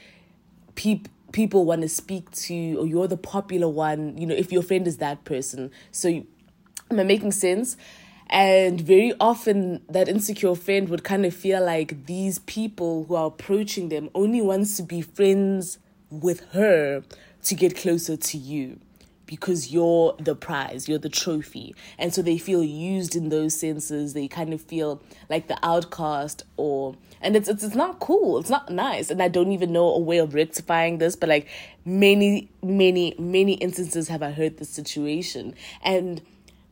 peop- 0.74 1.08
people 1.32 1.64
want 1.64 1.82
to 1.82 1.88
speak 1.88 2.30
to, 2.32 2.76
or 2.78 2.86
you're 2.86 3.08
the 3.08 3.16
popular 3.16 3.68
one, 3.68 4.16
you 4.16 4.26
know, 4.26 4.34
if 4.34 4.52
your 4.52 4.62
friend 4.62 4.86
is 4.86 4.98
that 4.98 5.24
person. 5.24 5.70
So, 5.90 6.08
you, 6.08 6.26
am 6.90 7.00
I 7.00 7.04
making 7.04 7.32
sense? 7.32 7.76
And 8.28 8.80
very 8.80 9.12
often, 9.20 9.82
that 9.88 10.08
insecure 10.08 10.54
friend 10.54 10.88
would 10.88 11.04
kind 11.04 11.26
of 11.26 11.34
feel 11.34 11.64
like 11.64 12.06
these 12.06 12.38
people 12.40 13.04
who 13.04 13.14
are 13.14 13.26
approaching 13.26 13.88
them 13.88 14.08
only 14.14 14.40
wants 14.40 14.76
to 14.78 14.82
be 14.82 15.02
friends 15.02 15.78
with 16.10 16.40
her 16.52 17.02
to 17.44 17.54
get 17.54 17.76
closer 17.76 18.16
to 18.16 18.38
you 18.38 18.78
because 19.32 19.72
you're 19.72 20.14
the 20.18 20.34
prize, 20.34 20.90
you're 20.90 20.98
the 20.98 21.08
trophy. 21.08 21.74
And 21.96 22.12
so 22.12 22.20
they 22.20 22.36
feel 22.36 22.62
used 22.62 23.16
in 23.16 23.30
those 23.30 23.58
senses. 23.58 24.12
They 24.12 24.28
kind 24.28 24.52
of 24.52 24.60
feel 24.60 25.00
like 25.30 25.48
the 25.48 25.58
outcast 25.62 26.42
or 26.58 26.96
and 27.22 27.34
it's, 27.34 27.48
it's 27.48 27.64
it's 27.64 27.74
not 27.74 27.98
cool. 27.98 28.36
It's 28.38 28.50
not 28.50 28.68
nice. 28.68 29.10
And 29.10 29.22
I 29.22 29.28
don't 29.28 29.52
even 29.52 29.72
know 29.72 29.86
a 29.86 29.98
way 29.98 30.18
of 30.18 30.34
rectifying 30.34 30.98
this, 30.98 31.16
but 31.16 31.30
like 31.30 31.48
many 31.86 32.50
many 32.62 33.14
many 33.18 33.54
instances 33.54 34.08
have 34.08 34.22
I 34.22 34.32
heard 34.32 34.58
this 34.58 34.68
situation. 34.68 35.54
And 35.82 36.20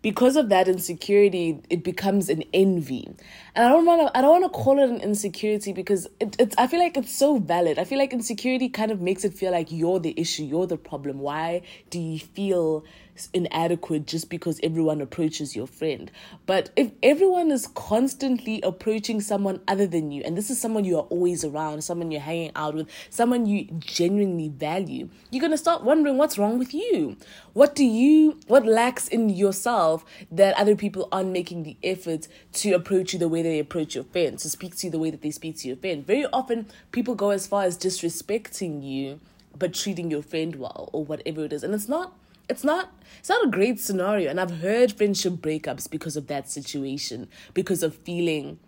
because 0.03 0.37
of 0.37 0.51
that 0.51 0.69
insecurity, 0.69 1.63
it 1.71 1.83
becomes 1.83 2.29
an 2.29 2.45
envy. 2.53 3.09
And 3.55 3.65
I 3.65 3.69
don't 3.69 3.85
want 3.85 4.03
to 4.07 4.19
I 4.19 4.21
don't 4.21 4.41
want 4.41 4.53
to 4.53 4.59
call 4.59 4.79
it 4.79 4.89
an 4.89 5.01
insecurity 5.01 5.73
because 5.73 6.07
it, 6.21 6.37
it's 6.39 6.55
I 6.59 6.67
feel 6.67 6.81
like 6.81 6.97
it's 6.97 7.15
so 7.15 7.39
valid. 7.39 7.79
I 7.79 7.85
feel 7.85 7.99
like 7.99 8.13
insecurity 8.13 8.69
kind 8.69 8.91
of 8.91 9.01
makes 9.01 9.25
it 9.25 9.35
feel 9.35 9.53
like 9.53 9.73
you're 9.73 9.99
the 9.99 10.15
issue, 10.19 10.45
you're 10.45 10.67
the 10.67 10.77
problem. 10.77 11.19
Why 11.19 11.63
do 11.91 11.99
you 11.99 12.19
feel 12.19 12.85
inadequate 13.33 14.07
just 14.07 14.31
because 14.31 14.61
everyone 14.63 15.01
approaches 15.01 15.55
your 15.55 15.67
friend. 15.67 16.11
But 16.47 16.71
if 16.77 16.93
everyone 17.03 17.51
is 17.51 17.67
constantly 17.75 18.61
approaching 18.63 19.21
someone 19.21 19.61
other 19.69 19.87
than 19.87 20.11
you, 20.11 20.23
and 20.25 20.37
this 20.37 20.51
is 20.51 20.61
someone 20.61 20.85
you 20.85 20.97
are 20.97 21.05
always 21.05 21.45
around, 21.45 21.83
someone 21.83 22.11
you're 22.11 22.21
hanging 22.21 22.53
out 22.57 22.75
with, 22.75 22.89
someone 23.11 23.47
you 23.47 23.67
genuinely 23.79 24.49
value, 24.49 25.09
you're 25.31 25.49
to 25.49 25.59
start 25.59 25.83
wondering 25.83 26.17
what's 26.17 26.39
wrong 26.39 26.59
with 26.59 26.73
you. 26.73 27.17
What 27.53 27.75
do 27.75 27.85
you, 27.85 28.39
what 28.47 28.67
lacks 28.67 29.09
in 29.09 29.29
yourself 29.29 30.05
that 30.31 30.55
other 30.57 30.77
people 30.77 31.09
aren't 31.11 31.33
making 31.33 31.65
the 31.65 31.77
effort 31.83 32.29
to 32.53 32.73
approach 32.73 33.13
you 33.13 33.19
the 33.19 33.29
way 33.29 33.40
they 33.43 33.59
approach 33.59 33.95
your 33.95 34.05
friend, 34.05 34.39
to 34.39 34.51
speak 34.51 34.77
to 34.77 34.87
you 34.87 34.91
the 34.91 34.99
way 34.99 35.11
that 35.11 35.23
they 35.23 35.31
speak 35.31 35.59
to 35.59 35.69
your 35.69 35.77
friend? 35.77 36.07
Very 36.07 36.27
often, 36.27 36.67
people 36.93 37.15
go 37.15 37.31
as 37.31 37.47
far 37.47 37.65
as 37.65 37.79
disrespecting 37.79 38.83
you 38.83 39.21
but 39.59 39.75
treating 39.75 40.11
your 40.11 40.23
friend 40.23 40.57
well 40.57 40.89
or 40.93 41.05
whatever 41.05 41.45
it 41.45 41.53
is. 41.53 41.63
And 41.63 41.75
it's 41.75 41.89
not 41.89 42.13
it's 42.51 42.65
not 42.65 42.93
it's 43.21 43.29
not 43.29 43.47
a 43.47 43.49
great 43.49 43.79
scenario 43.79 44.29
and 44.29 44.41
i've 44.41 44.59
heard 44.61 44.93
friendship 44.93 45.35
breakups 45.35 45.89
because 45.89 46.17
of 46.17 46.27
that 46.27 46.51
situation 46.51 47.29
because 47.55 47.85
of 47.85 47.95
feeling 47.95 48.59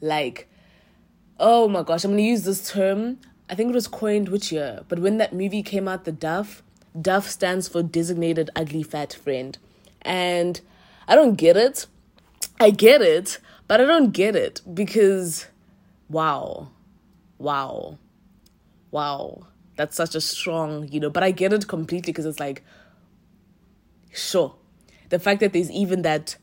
like 0.00 0.48
oh 1.38 1.68
my 1.68 1.82
gosh 1.82 2.02
i'm 2.02 2.12
going 2.12 2.24
to 2.24 2.28
use 2.30 2.44
this 2.44 2.70
term 2.70 3.18
i 3.50 3.54
think 3.54 3.68
it 3.68 3.74
was 3.74 3.86
coined 3.86 4.30
which 4.30 4.50
year 4.50 4.80
but 4.88 4.98
when 5.00 5.18
that 5.18 5.34
movie 5.34 5.62
came 5.62 5.86
out 5.86 6.06
the 6.06 6.12
duff 6.12 6.62
duff 6.98 7.28
stands 7.28 7.68
for 7.68 7.82
designated 7.82 8.48
ugly 8.56 8.82
fat 8.82 9.12
friend 9.12 9.58
and 10.00 10.62
i 11.06 11.14
don't 11.14 11.34
get 11.34 11.58
it 11.58 11.84
i 12.58 12.70
get 12.70 13.02
it 13.02 13.38
but 13.68 13.80
i 13.80 13.84
don't 13.84 14.10
get 14.12 14.36
it 14.36 14.60
because 14.74 15.46
wow 16.08 16.68
wow 17.38 17.98
wow. 18.90 19.46
That's 19.76 19.94
such 19.94 20.14
a 20.14 20.22
strong 20.22 20.88
you 20.90 21.00
know 21.00 21.10
but 21.10 21.22
i 21.22 21.30
get 21.30 21.52
it 21.52 21.68
completely 21.68 22.12
because 22.12 22.24
it's 22.24 22.40
like 22.40 22.62
sure. 24.12 24.54
The 25.10 25.18
fact 25.18 25.40
that 25.40 25.52
there's 25.52 25.70
even 25.70 26.02
that 26.02 26.36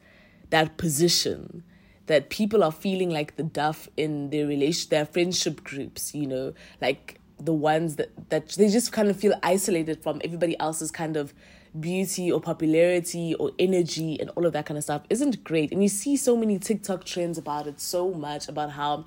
that 0.52 0.78
position 0.78 1.64
that 2.06 2.30
people 2.30 2.64
are 2.64 2.72
feeling 2.72 3.10
like 3.10 3.36
the 3.38 3.44
duff 3.44 3.90
in 3.98 4.30
their 4.30 4.46
relation 4.46 4.90
their 4.90 5.06
friendship 5.06 5.64
groups 5.64 6.14
you 6.14 6.28
know 6.28 6.54
like 6.80 7.20
the 7.40 7.54
ones 7.54 7.96
that 7.96 8.12
that 8.30 8.50
they 8.50 8.70
just 8.70 8.92
kind 8.92 9.10
of 9.10 9.18
feel 9.18 9.34
isolated 9.42 10.04
from 10.04 10.22
everybody 10.24 10.58
else's 10.60 10.92
kind 10.92 11.18
of 11.18 11.34
beauty 11.80 12.32
or 12.32 12.40
popularity 12.40 13.34
or 13.36 13.52
energy 13.58 14.20
and 14.20 14.30
all 14.36 14.46
of 14.46 14.54
that 14.54 14.66
kind 14.66 14.78
of 14.78 14.84
stuff 14.84 15.02
isn't 15.10 15.44
great 15.44 15.72
and 15.72 15.82
you 15.82 15.90
see 15.90 16.16
so 16.16 16.38
many 16.38 16.60
tiktok 16.60 17.04
trends 17.04 17.38
about 17.38 17.66
it 17.66 17.80
so 17.80 18.12
much 18.12 18.48
about 18.48 18.72
how 18.72 19.06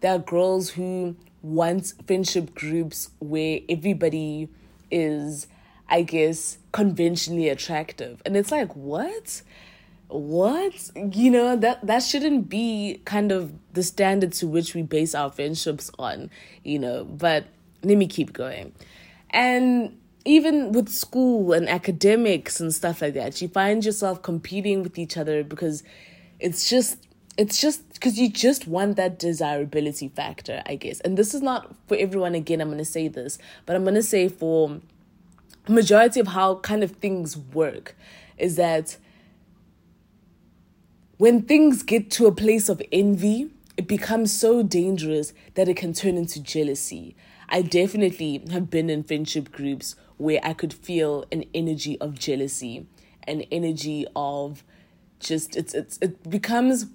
there 0.00 0.14
are 0.14 0.18
girls 0.18 0.70
who 0.70 1.14
want 1.42 1.92
friendship 2.06 2.54
groups 2.54 3.10
where 3.18 3.60
everybody 3.68 4.48
is 4.90 5.46
I 5.88 6.02
guess, 6.02 6.58
conventionally 6.72 7.48
attractive. 7.48 8.22
And 8.26 8.36
it's 8.36 8.50
like, 8.50 8.74
what? 8.76 9.42
What? 10.08 10.90
You 10.94 11.30
know, 11.30 11.56
that 11.56 11.86
that 11.86 12.02
shouldn't 12.02 12.48
be 12.48 13.00
kind 13.04 13.32
of 13.32 13.52
the 13.72 13.82
standard 13.82 14.32
to 14.34 14.46
which 14.46 14.74
we 14.74 14.82
base 14.82 15.14
our 15.14 15.30
friendships 15.30 15.90
on, 15.98 16.30
you 16.62 16.78
know, 16.78 17.04
but 17.04 17.46
let 17.82 17.96
me 17.96 18.06
keep 18.06 18.32
going. 18.32 18.72
And 19.30 19.98
even 20.28 20.72
with 20.72 20.90
school 20.90 21.54
and 21.54 21.66
academics 21.70 22.60
and 22.60 22.74
stuff 22.74 23.00
like 23.00 23.14
that, 23.14 23.40
you 23.40 23.48
find 23.48 23.82
yourself 23.82 24.22
competing 24.22 24.82
with 24.82 24.98
each 24.98 25.16
other 25.16 25.42
because 25.42 25.82
it's 26.38 26.68
just 26.68 27.06
it's 27.38 27.58
just 27.60 27.94
because 27.94 28.18
you 28.18 28.28
just 28.28 28.66
want 28.66 28.96
that 28.96 29.18
desirability 29.18 30.08
factor, 30.08 30.62
I 30.66 30.74
guess. 30.74 31.00
And 31.00 31.16
this 31.16 31.32
is 31.32 31.40
not 31.40 31.74
for 31.86 31.96
everyone 31.96 32.34
again, 32.34 32.60
I'm 32.60 32.76
to 32.76 32.84
say 32.84 33.08
this, 33.08 33.38
but 33.64 33.74
I'm 33.74 33.86
to 33.86 34.02
say 34.02 34.28
for 34.28 34.80
majority 35.66 36.20
of 36.20 36.26
how 36.26 36.56
kind 36.56 36.82
of 36.82 36.90
things 36.92 37.36
work 37.36 37.96
is 38.36 38.56
that 38.56 38.98
when 41.16 41.42
things 41.42 41.82
get 41.82 42.10
to 42.12 42.26
a 42.26 42.32
place 42.32 42.68
of 42.68 42.82
envy, 42.92 43.50
it 43.78 43.88
becomes 43.88 44.32
so 44.32 44.62
dangerous 44.62 45.32
that 45.54 45.68
it 45.68 45.76
can 45.76 45.94
turn 45.94 46.16
into 46.18 46.42
jealousy. 46.42 47.16
I 47.48 47.62
definitely 47.62 48.42
have 48.50 48.68
been 48.68 48.90
in 48.90 49.04
friendship 49.04 49.52
groups 49.52 49.94
where 50.18 50.40
I 50.42 50.52
could 50.52 50.72
feel 50.72 51.24
an 51.32 51.44
energy 51.54 51.98
of 52.00 52.18
jealousy, 52.18 52.86
an 53.26 53.42
energy 53.50 54.06
of 54.14 54.62
just 55.20 55.56
it's 55.56 55.74
it's 55.74 55.98
it 56.00 56.28
becomes 56.28 56.86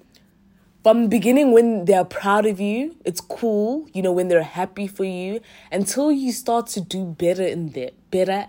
from 0.83 1.03
the 1.03 1.07
beginning 1.07 1.53
when 1.53 1.85
they're 1.85 2.03
proud 2.03 2.45
of 2.45 2.59
you, 2.59 2.97
it's 3.05 3.21
cool, 3.21 3.87
you 3.93 4.01
know, 4.01 4.11
when 4.11 4.27
they're 4.27 4.43
happy 4.43 4.85
for 4.85 5.05
you, 5.05 5.39
until 5.71 6.11
you 6.11 6.33
start 6.33 6.67
to 6.67 6.81
do 6.81 7.05
better 7.05 7.43
in 7.43 7.69
there, 7.69 7.91
better 8.11 8.47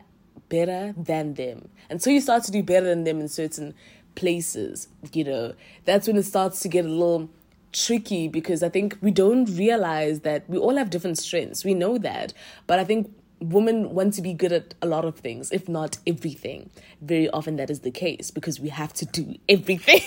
better 0.48 0.94
than 0.96 1.34
them. 1.34 1.68
Until 1.90 2.12
you 2.12 2.20
start 2.20 2.44
to 2.44 2.52
do 2.52 2.62
better 2.62 2.86
than 2.86 3.04
them 3.04 3.20
in 3.20 3.28
certain 3.28 3.74
places, 4.14 4.88
you 5.12 5.24
know, 5.24 5.54
that's 5.84 6.06
when 6.06 6.16
it 6.16 6.24
starts 6.24 6.60
to 6.60 6.68
get 6.68 6.84
a 6.84 6.88
little 6.88 7.30
tricky 7.72 8.28
because 8.28 8.62
I 8.62 8.68
think 8.68 8.96
we 9.00 9.10
don't 9.10 9.46
realize 9.46 10.20
that 10.20 10.48
we 10.48 10.58
all 10.58 10.76
have 10.76 10.90
different 10.90 11.18
strengths. 11.18 11.64
We 11.64 11.74
know 11.74 11.98
that. 11.98 12.32
But 12.66 12.78
I 12.78 12.84
think 12.84 13.12
women 13.40 13.90
want 13.90 14.14
to 14.14 14.22
be 14.22 14.32
good 14.32 14.52
at 14.52 14.74
a 14.80 14.86
lot 14.86 15.04
of 15.04 15.18
things, 15.18 15.50
if 15.52 15.68
not 15.68 15.98
everything. 16.06 16.70
Very 17.00 17.28
often 17.30 17.56
that 17.56 17.70
is 17.70 17.80
the 17.80 17.90
case 17.90 18.30
because 18.30 18.60
we 18.60 18.68
have 18.70 18.92
to 18.94 19.06
do 19.06 19.36
everything. 19.48 20.00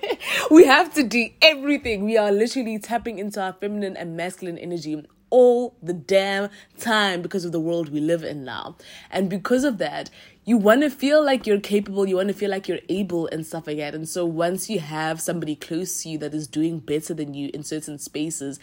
we 0.50 0.66
have 0.66 0.92
to 0.94 1.02
do 1.02 1.28
everything. 1.42 2.04
We 2.04 2.16
are 2.16 2.32
literally 2.32 2.78
tapping 2.78 3.18
into 3.18 3.40
our 3.40 3.52
feminine 3.52 3.96
and 3.96 4.16
masculine 4.16 4.58
energy 4.58 5.04
all 5.30 5.76
the 5.80 5.92
damn 5.92 6.50
time 6.78 7.22
because 7.22 7.44
of 7.44 7.52
the 7.52 7.60
world 7.60 7.88
we 7.90 8.00
live 8.00 8.24
in 8.24 8.44
now. 8.44 8.76
And 9.10 9.30
because 9.30 9.64
of 9.64 9.78
that, 9.78 10.10
you 10.44 10.56
want 10.56 10.82
to 10.82 10.90
feel 10.90 11.24
like 11.24 11.46
you're 11.46 11.60
capable, 11.60 12.08
you 12.08 12.16
want 12.16 12.28
to 12.28 12.34
feel 12.34 12.50
like 12.50 12.66
you're 12.66 12.80
able 12.88 13.28
and 13.28 13.46
stuff 13.46 13.66
like 13.66 13.76
that. 13.76 13.94
And 13.94 14.08
so 14.08 14.24
once 14.24 14.68
you 14.68 14.80
have 14.80 15.20
somebody 15.20 15.54
close 15.54 16.02
to 16.02 16.08
you 16.08 16.18
that 16.18 16.34
is 16.34 16.48
doing 16.48 16.80
better 16.80 17.14
than 17.14 17.34
you 17.34 17.50
in 17.54 17.62
certain 17.62 17.98
spaces, 17.98 18.58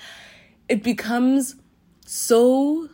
it 0.67 0.83
becomes 0.83 1.55
so 2.05 2.89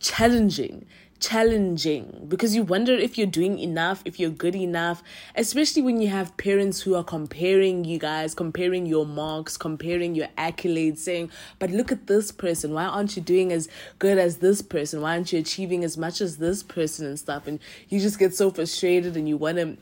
challenging 0.00 0.86
challenging 1.20 2.26
because 2.28 2.54
you 2.54 2.62
wonder 2.62 2.92
if 2.92 3.18
you're 3.18 3.26
doing 3.26 3.58
enough, 3.58 4.02
if 4.04 4.20
you're 4.20 4.30
good 4.30 4.54
enough, 4.54 5.02
especially 5.34 5.82
when 5.82 6.00
you 6.00 6.08
have 6.08 6.36
parents 6.36 6.80
who 6.80 6.94
are 6.94 7.04
comparing 7.04 7.84
you 7.84 7.98
guys, 7.98 8.34
comparing 8.34 8.86
your 8.86 9.04
marks, 9.04 9.56
comparing 9.56 10.14
your 10.14 10.28
accolades, 10.38 10.98
saying, 10.98 11.30
But 11.58 11.70
look 11.70 11.90
at 11.90 12.06
this 12.06 12.30
person. 12.30 12.72
Why 12.72 12.84
aren't 12.84 13.16
you 13.16 13.22
doing 13.22 13.52
as 13.52 13.68
good 13.98 14.18
as 14.18 14.38
this 14.38 14.62
person? 14.62 15.00
Why 15.00 15.14
aren't 15.16 15.32
you 15.32 15.40
achieving 15.40 15.84
as 15.84 15.96
much 15.96 16.20
as 16.20 16.36
this 16.36 16.62
person 16.62 17.06
and 17.06 17.18
stuff? 17.18 17.46
And 17.46 17.58
you 17.88 18.00
just 18.00 18.18
get 18.18 18.34
so 18.34 18.50
frustrated 18.50 19.16
and 19.16 19.28
you 19.28 19.36
want 19.36 19.58
to 19.58 19.76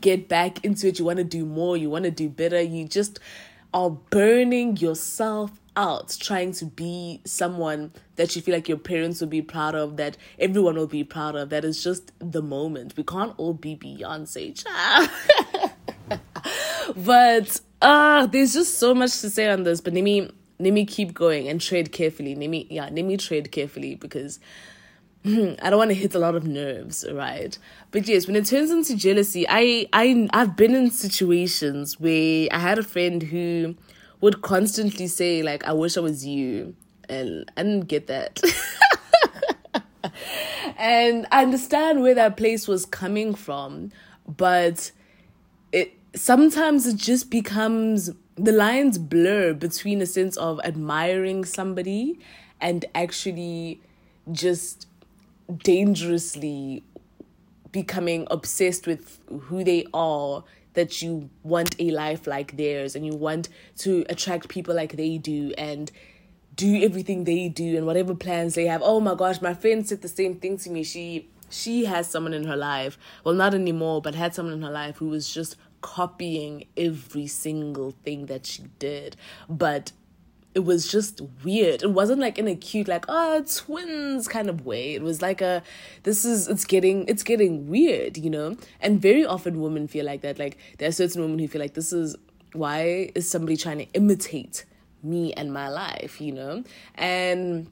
get 0.00 0.28
back 0.28 0.64
into 0.64 0.88
it. 0.88 0.98
You 0.98 1.04
want 1.04 1.18
to 1.18 1.24
do 1.24 1.44
more. 1.44 1.76
You 1.76 1.90
want 1.90 2.04
to 2.04 2.10
do 2.10 2.28
better. 2.28 2.60
You 2.60 2.86
just 2.88 3.18
are 3.74 3.90
burning 3.90 4.76
yourself 4.76 5.50
out 5.76 6.16
trying 6.20 6.52
to 6.52 6.66
be 6.66 7.20
someone 7.24 7.92
that 8.16 8.36
you 8.36 8.42
feel 8.42 8.54
like 8.54 8.68
your 8.68 8.78
parents 8.78 9.20
will 9.20 9.28
be 9.28 9.42
proud 9.42 9.74
of, 9.74 9.96
that 9.96 10.16
everyone 10.38 10.76
will 10.76 10.86
be 10.86 11.04
proud 11.04 11.34
of. 11.34 11.50
That 11.50 11.64
is 11.64 11.82
just 11.82 12.12
the 12.18 12.42
moment. 12.42 12.94
We 12.96 13.04
can't 13.04 13.34
all 13.38 13.54
be 13.54 13.76
Beyonce, 13.76 14.64
but 16.96 17.60
uh 17.80 18.26
there's 18.26 18.52
just 18.52 18.78
so 18.78 18.94
much 18.94 19.20
to 19.20 19.30
say 19.30 19.48
on 19.50 19.62
this. 19.62 19.80
But 19.80 19.94
let 19.94 20.04
me 20.04 20.30
let 20.58 20.72
me 20.72 20.84
keep 20.84 21.14
going 21.14 21.48
and 21.48 21.60
trade 21.60 21.92
carefully. 21.92 22.34
Let 22.34 22.48
me 22.50 22.66
yeah, 22.70 22.84
let 22.84 23.04
me 23.04 23.16
trade 23.16 23.50
carefully 23.50 23.94
because 23.94 24.38
I 25.24 25.70
don't 25.70 25.78
want 25.78 25.90
to 25.90 25.94
hit 25.94 26.14
a 26.14 26.18
lot 26.18 26.34
of 26.34 26.44
nerves, 26.46 27.04
right? 27.12 27.56
But 27.92 28.08
yes, 28.08 28.26
when 28.26 28.34
it 28.36 28.46
turns 28.46 28.70
into 28.70 28.96
jealousy, 28.96 29.46
I 29.48 29.86
I 29.92 30.28
I've 30.32 30.56
been 30.56 30.74
in 30.74 30.90
situations 30.90 32.00
where 32.00 32.48
I 32.50 32.58
had 32.58 32.78
a 32.78 32.82
friend 32.82 33.22
who 33.22 33.76
would 34.22 34.40
constantly 34.40 35.06
say 35.06 35.42
like, 35.42 35.66
"I 35.66 35.74
wish 35.74 35.98
I 35.98 36.00
was 36.00 36.24
you," 36.24 36.74
and 37.10 37.50
I 37.56 37.62
didn't 37.62 37.88
get 37.88 38.06
that. 38.06 38.40
and 40.78 41.26
I 41.30 41.42
understand 41.42 42.02
where 42.02 42.14
that 42.14 42.38
place 42.38 42.66
was 42.66 42.86
coming 42.86 43.34
from, 43.34 43.92
but 44.26 44.92
it 45.72 45.92
sometimes 46.14 46.86
it 46.86 46.96
just 46.96 47.30
becomes 47.30 48.10
the 48.36 48.52
lines 48.52 48.96
blur 48.96 49.52
between 49.52 50.00
a 50.00 50.06
sense 50.06 50.36
of 50.38 50.60
admiring 50.64 51.44
somebody 51.44 52.18
and 52.60 52.84
actually 52.94 53.80
just 54.30 54.86
dangerously 55.62 56.82
becoming 57.72 58.26
obsessed 58.30 58.86
with 58.86 59.18
who 59.28 59.64
they 59.64 59.84
are 59.92 60.44
that 60.74 61.02
you 61.02 61.30
want 61.42 61.74
a 61.78 61.90
life 61.90 62.26
like 62.26 62.56
theirs 62.56 62.94
and 62.96 63.04
you 63.04 63.14
want 63.14 63.48
to 63.78 64.04
attract 64.08 64.48
people 64.48 64.74
like 64.74 64.96
they 64.96 65.18
do 65.18 65.52
and 65.58 65.90
do 66.54 66.82
everything 66.82 67.24
they 67.24 67.48
do 67.48 67.76
and 67.76 67.86
whatever 67.86 68.14
plans 68.14 68.54
they 68.54 68.66
have. 68.66 68.82
Oh 68.84 69.00
my 69.00 69.14
gosh, 69.14 69.40
my 69.40 69.54
friend 69.54 69.86
said 69.86 70.02
the 70.02 70.08
same 70.08 70.36
thing 70.36 70.58
to 70.58 70.70
me. 70.70 70.82
She 70.82 71.28
she 71.50 71.84
has 71.84 72.08
someone 72.08 72.32
in 72.32 72.44
her 72.44 72.56
life, 72.56 72.98
well 73.24 73.34
not 73.34 73.54
anymore, 73.54 74.00
but 74.00 74.14
had 74.14 74.34
someone 74.34 74.54
in 74.54 74.62
her 74.62 74.70
life 74.70 74.96
who 74.98 75.08
was 75.08 75.32
just 75.32 75.56
copying 75.82 76.64
every 76.76 77.26
single 77.26 77.90
thing 78.04 78.26
that 78.26 78.46
she 78.46 78.64
did. 78.78 79.16
But 79.48 79.92
it 80.54 80.64
was 80.64 80.90
just 80.90 81.20
weird. 81.42 81.82
It 81.82 81.90
wasn't 81.90 82.20
like 82.20 82.38
in 82.38 82.46
a 82.46 82.54
cute, 82.54 82.88
like, 82.88 83.06
oh, 83.08 83.42
twins 83.42 84.28
kind 84.28 84.48
of 84.50 84.66
way. 84.66 84.94
It 84.94 85.02
was 85.02 85.22
like 85.22 85.40
a, 85.40 85.62
this 86.02 86.24
is, 86.24 86.48
it's 86.48 86.64
getting, 86.64 87.06
it's 87.08 87.22
getting 87.22 87.68
weird, 87.68 88.18
you 88.18 88.30
know? 88.30 88.56
And 88.80 89.00
very 89.00 89.24
often 89.24 89.60
women 89.60 89.88
feel 89.88 90.04
like 90.04 90.20
that. 90.22 90.38
Like, 90.38 90.58
there 90.78 90.88
are 90.88 90.92
certain 90.92 91.22
women 91.22 91.38
who 91.38 91.48
feel 91.48 91.60
like 91.60 91.74
this 91.74 91.92
is, 91.92 92.16
why 92.52 93.10
is 93.14 93.28
somebody 93.30 93.56
trying 93.56 93.78
to 93.78 93.86
imitate 93.94 94.64
me 95.02 95.32
and 95.32 95.52
my 95.52 95.68
life, 95.68 96.20
you 96.20 96.32
know? 96.32 96.64
And, 96.94 97.68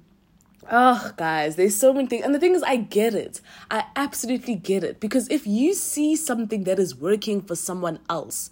Oh, 0.70 1.10
guys, 1.16 1.56
there's 1.56 1.76
so 1.76 1.92
many 1.92 2.06
things. 2.06 2.24
And 2.24 2.34
the 2.34 2.38
thing 2.38 2.54
is, 2.54 2.62
I 2.62 2.76
get 2.76 3.14
it. 3.14 3.40
I 3.70 3.86
absolutely 3.96 4.54
get 4.54 4.84
it. 4.84 5.00
Because 5.00 5.28
if 5.28 5.46
you 5.46 5.74
see 5.74 6.14
something 6.14 6.64
that 6.64 6.78
is 6.78 6.94
working 6.94 7.40
for 7.40 7.56
someone 7.56 7.98
else, 8.08 8.50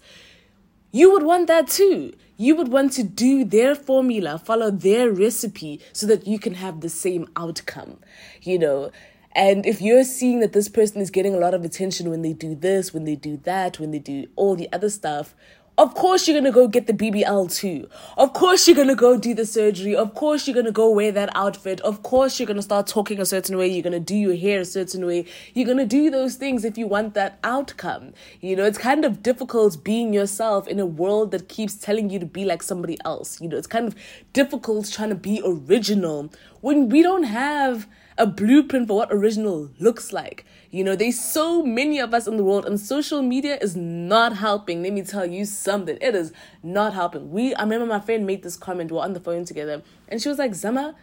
you 0.91 1.13
would 1.13 1.23
want 1.23 1.47
that 1.49 1.69
too. 1.69 2.15
You 2.41 2.55
would 2.55 2.69
want 2.69 2.93
to 2.93 3.03
do 3.03 3.45
their 3.45 3.75
formula, 3.75 4.39
follow 4.39 4.71
their 4.71 5.11
recipe 5.11 5.81
so 5.93 6.07
that 6.07 6.29
you 6.29 6.39
can 6.39 6.55
have 6.55 6.83
the 6.83 6.89
same 6.89 7.29
outcome, 7.35 7.99
you 8.43 8.61
know. 8.61 8.93
And 9.33 9.67
if 9.67 9.83
you're 9.83 10.05
seeing 10.05 10.39
that 10.39 10.53
this 10.53 10.69
person 10.69 11.01
is 11.01 11.11
getting 11.11 11.35
a 11.35 11.39
lot 11.39 11.53
of 11.53 11.65
attention 11.65 12.11
when 12.11 12.23
they 12.23 12.33
do 12.33 12.55
this, 12.55 12.95
when 12.95 13.03
they 13.03 13.17
do 13.17 13.39
that, 13.39 13.81
when 13.81 13.91
they 13.91 13.99
do 13.99 14.29
all 14.37 14.55
the 14.55 14.73
other 14.73 14.89
stuff, 14.89 15.35
of 15.79 15.95
course 15.95 16.27
you're 16.27 16.37
gonna 16.37 16.51
go 16.51 16.67
get 16.67 16.89
the 16.89 16.93
BBL 16.93 17.55
too. 17.55 17.89
Of 18.17 18.33
course 18.33 18.67
you're 18.67 18.77
gonna 18.77 18.97
go 18.97 19.17
do 19.17 19.33
the 19.33 19.47
surgery. 19.47 19.95
Of 19.95 20.13
course 20.13 20.47
you're 20.47 20.55
gonna 20.57 20.73
go 20.73 20.91
wear 20.91 21.13
that 21.13 21.31
outfit. 21.37 21.81
Of 21.83 22.03
course 22.03 22.39
you're 22.39 22.49
gonna 22.49 22.63
start 22.63 22.89
talking 22.89 23.21
a 23.21 23.25
certain 23.25 23.57
way. 23.57 23.69
You're 23.69 23.85
gonna 23.85 24.01
do 24.01 24.17
your 24.17 24.35
hair 24.35 24.61
a 24.61 24.65
certain 24.65 25.07
way. 25.07 25.25
You're 25.55 25.69
gonna 25.69 25.87
do 25.87 26.11
those 26.11 26.35
things 26.35 26.65
if 26.65 26.77
you 26.77 26.89
want 26.89 27.15
that 27.15 27.39
outcome. 27.45 28.13
You 28.41 28.57
know, 28.57 28.65
it's 28.65 28.77
kind 28.77 29.05
of 29.05 29.23
difficult 29.23 29.85
being 29.85 30.13
yourself 30.13 30.67
in 30.67 30.81
a 30.81 30.87
world 30.87 31.31
that 31.31 31.49
keeps 31.49 31.77
telling 31.77 32.11
you 32.11 32.19
to 32.19 32.27
be 32.27 32.45
like 32.45 32.65
somebody 32.65 32.99
else. 33.05 33.41
You 33.41 33.49
know, 33.49 33.57
it's 33.57 33.69
kind 33.69 33.87
of 33.87 33.95
difficult 34.33 34.91
trying 34.91 35.11
to 35.11 35.15
be 35.15 35.41
original 35.45 36.33
when 36.61 36.89
we 36.89 37.03
don't 37.03 37.23
have 37.23 37.87
a 38.19 38.27
blueprint 38.27 38.89
for 38.89 38.97
what 38.97 39.09
original 39.13 39.71
looks 39.79 40.13
like. 40.13 40.45
You 40.71 40.85
know, 40.85 40.97
there's 40.97 41.19
so 41.19 41.63
many 41.63 41.99
of 41.99 42.13
us 42.13 42.27
in 42.27 42.37
the 42.37 42.45
world, 42.45 42.67
and 42.67 42.79
social 42.79 43.23
media 43.23 43.57
is 43.61 43.77
not 43.77 44.37
helping. 44.37 44.83
Let 44.83 44.93
me 44.93 45.03
tell 45.03 45.25
you 45.25 45.45
something. 45.45 45.97
It 46.01 46.15
is 46.15 46.33
not 46.63 46.95
helping. 46.95 47.31
We 47.31 47.55
I 47.55 47.63
remember 47.63 47.87
my 47.87 48.01
friend 48.01 48.27
made 48.27 48.43
this 48.43 48.57
comment, 48.57 48.91
we 48.93 48.99
are 48.99 49.05
on 49.05 49.15
the 49.15 49.21
phone 49.21 49.45
together, 49.45 49.83
and 50.09 50.21
she 50.21 50.29
was 50.29 50.39
like, 50.39 50.55
Zama, 50.55 50.95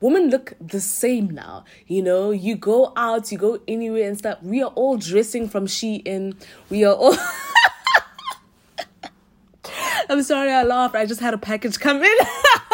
women 0.00 0.30
look 0.30 0.54
the 0.60 0.80
same 0.80 1.30
now. 1.30 1.64
You 1.86 2.02
know, 2.02 2.30
you 2.30 2.56
go 2.56 2.92
out, 2.96 3.30
you 3.32 3.38
go 3.38 3.60
anywhere 3.68 4.08
and 4.08 4.16
stuff. 4.16 4.42
We 4.42 4.62
are 4.62 4.70
all 4.70 4.96
dressing 4.96 5.48
from 5.48 5.66
she 5.66 6.02
Shein. 6.04 6.36
We 6.70 6.84
are 6.84 6.94
all 6.94 7.16
I'm 10.08 10.22
sorry 10.22 10.52
I 10.52 10.62
laughed. 10.64 10.94
I 10.94 11.06
just 11.06 11.20
had 11.20 11.34
a 11.34 11.38
package 11.38 11.78
come 11.78 12.02
in. 12.02 12.16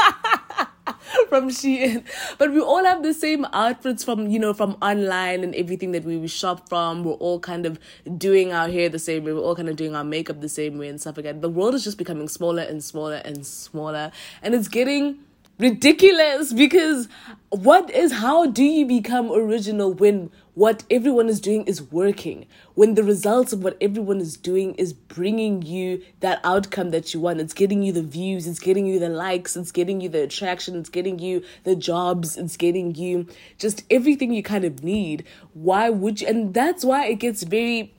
from 1.38 1.50
Shein. 1.50 2.04
But 2.38 2.52
we 2.52 2.60
all 2.60 2.84
have 2.84 3.02
the 3.02 3.14
same 3.14 3.46
outfits 3.52 4.04
from, 4.04 4.28
you 4.28 4.38
know, 4.38 4.52
from 4.52 4.76
online 4.82 5.44
and 5.44 5.54
everything 5.54 5.92
that 5.92 6.04
we 6.04 6.26
shop 6.26 6.68
from. 6.68 7.04
We're 7.04 7.12
all 7.14 7.40
kind 7.40 7.66
of 7.66 7.78
doing 8.16 8.52
our 8.52 8.68
hair 8.68 8.88
the 8.88 8.98
same 8.98 9.24
way. 9.24 9.32
We're 9.32 9.40
all 9.40 9.56
kind 9.56 9.68
of 9.68 9.76
doing 9.76 9.94
our 9.94 10.04
makeup 10.04 10.40
the 10.40 10.48
same 10.48 10.78
way 10.78 10.88
and 10.88 11.00
stuff 11.00 11.16
like 11.16 11.24
that. 11.24 11.42
The 11.42 11.48
world 11.48 11.74
is 11.74 11.84
just 11.84 11.98
becoming 11.98 12.28
smaller 12.28 12.62
and 12.62 12.82
smaller 12.82 13.22
and 13.24 13.46
smaller. 13.46 14.10
And 14.42 14.54
it's 14.54 14.68
getting 14.68 15.20
ridiculous 15.58 16.52
because 16.52 17.08
what 17.50 17.90
is 17.90 18.12
how 18.12 18.46
do 18.46 18.62
you 18.62 18.86
become 18.86 19.30
original 19.32 19.92
when 19.92 20.30
what 20.58 20.82
everyone 20.90 21.28
is 21.28 21.40
doing 21.40 21.62
is 21.66 21.80
working 21.80 22.44
when 22.74 22.96
the 22.96 23.04
results 23.04 23.52
of 23.52 23.62
what 23.62 23.76
everyone 23.80 24.18
is 24.20 24.36
doing 24.36 24.74
is 24.74 24.92
bringing 24.92 25.62
you 25.62 26.02
that 26.18 26.40
outcome 26.42 26.90
that 26.90 27.14
you 27.14 27.20
want. 27.20 27.40
It's 27.40 27.54
getting 27.54 27.80
you 27.80 27.92
the 27.92 28.02
views 28.02 28.44
it's 28.48 28.58
getting 28.58 28.84
you 28.84 28.98
the 28.98 29.08
likes 29.08 29.56
it's 29.56 29.70
getting 29.70 30.00
you 30.00 30.08
the 30.08 30.22
attraction 30.22 30.74
it's 30.74 30.88
getting 30.88 31.20
you 31.20 31.44
the 31.62 31.76
jobs 31.76 32.36
it's 32.36 32.56
getting 32.56 32.96
you 32.96 33.28
just 33.56 33.84
everything 33.88 34.32
you 34.32 34.42
kind 34.42 34.64
of 34.64 34.82
need. 34.82 35.24
Why 35.54 35.90
would 35.90 36.20
you 36.20 36.26
and 36.26 36.52
that's 36.52 36.84
why 36.84 37.06
it 37.06 37.20
gets 37.20 37.44
very 37.44 37.94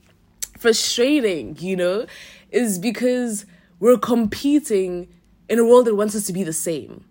frustrating 0.57 1.55
you 1.61 1.77
know 1.77 2.07
is 2.51 2.77
because 2.77 3.45
we're 3.79 3.97
competing 3.97 5.07
in 5.47 5.59
a 5.59 5.65
world 5.65 5.85
that 5.85 5.95
wants 5.95 6.13
us 6.13 6.25
to 6.25 6.33
be 6.33 6.43
the 6.43 6.51
same. 6.51 7.05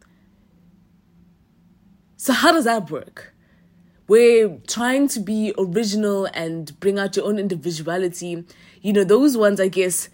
So, 2.18 2.34
how 2.34 2.52
does 2.52 2.66
that 2.66 2.90
work? 2.90 3.32
We're 4.08 4.58
trying 4.66 5.08
to 5.08 5.20
be 5.20 5.52
original 5.58 6.24
and 6.32 6.78
bring 6.80 6.98
out 6.98 7.14
your 7.14 7.26
own 7.26 7.38
individuality. 7.38 8.42
You 8.80 8.92
know, 8.94 9.04
those 9.04 9.36
ones, 9.36 9.60
I 9.60 9.68
guess, 9.68 10.08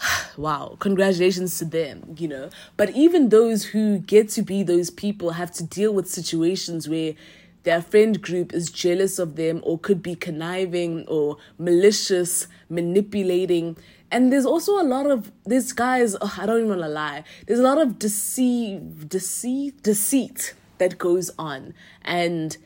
wow, 0.36 0.76
congratulations 0.80 1.56
to 1.58 1.64
them, 1.64 2.16
you 2.18 2.26
know. 2.26 2.50
But 2.76 2.90
even 2.90 3.28
those 3.28 3.66
who 3.66 4.00
get 4.00 4.28
to 4.30 4.42
be 4.42 4.64
those 4.64 4.90
people 4.90 5.30
have 5.30 5.52
to 5.52 5.64
deal 5.64 5.94
with 5.94 6.08
situations 6.08 6.88
where 6.88 7.14
their 7.62 7.80
friend 7.80 8.20
group 8.20 8.52
is 8.52 8.70
jealous 8.70 9.20
of 9.20 9.36
them 9.36 9.60
or 9.62 9.78
could 9.78 10.02
be 10.02 10.16
conniving 10.16 11.06
or 11.06 11.36
malicious, 11.58 12.48
manipulating. 12.68 13.76
And 14.10 14.32
there's 14.32 14.46
also 14.46 14.80
a 14.80 14.84
lot 14.84 15.06
of 15.06 15.30
this 15.44 15.72
guys, 15.72 16.16
oh, 16.20 16.34
I 16.38 16.46
don't 16.46 16.56
even 16.56 16.70
want 16.70 16.80
to 16.80 16.88
lie. 16.88 17.24
There's 17.46 17.60
a 17.60 17.64
lot 17.64 17.78
of 17.78 18.00
deceive, 18.00 19.08
deceit, 19.08 19.82
deceit 19.82 20.54
that 20.78 20.98
goes 20.98 21.30
on 21.38 21.74
and 22.02 22.56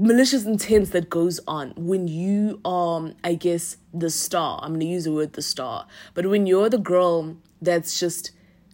malicious 0.00 0.46
intent 0.46 0.92
that 0.92 1.10
goes 1.10 1.40
on 1.46 1.74
when 1.76 2.08
you 2.08 2.60
are, 2.64 3.12
I 3.22 3.34
guess, 3.34 3.76
the 3.92 4.08
star. 4.08 4.58
I'm 4.62 4.70
going 4.70 4.80
to 4.80 4.86
use 4.86 5.04
the 5.04 5.12
word 5.12 5.34
the 5.34 5.42
star. 5.42 5.86
But 6.14 6.26
when 6.26 6.46
you're 6.46 6.70
the 6.70 6.78
girl 6.78 7.36
that's 7.60 8.00
just 8.00 8.30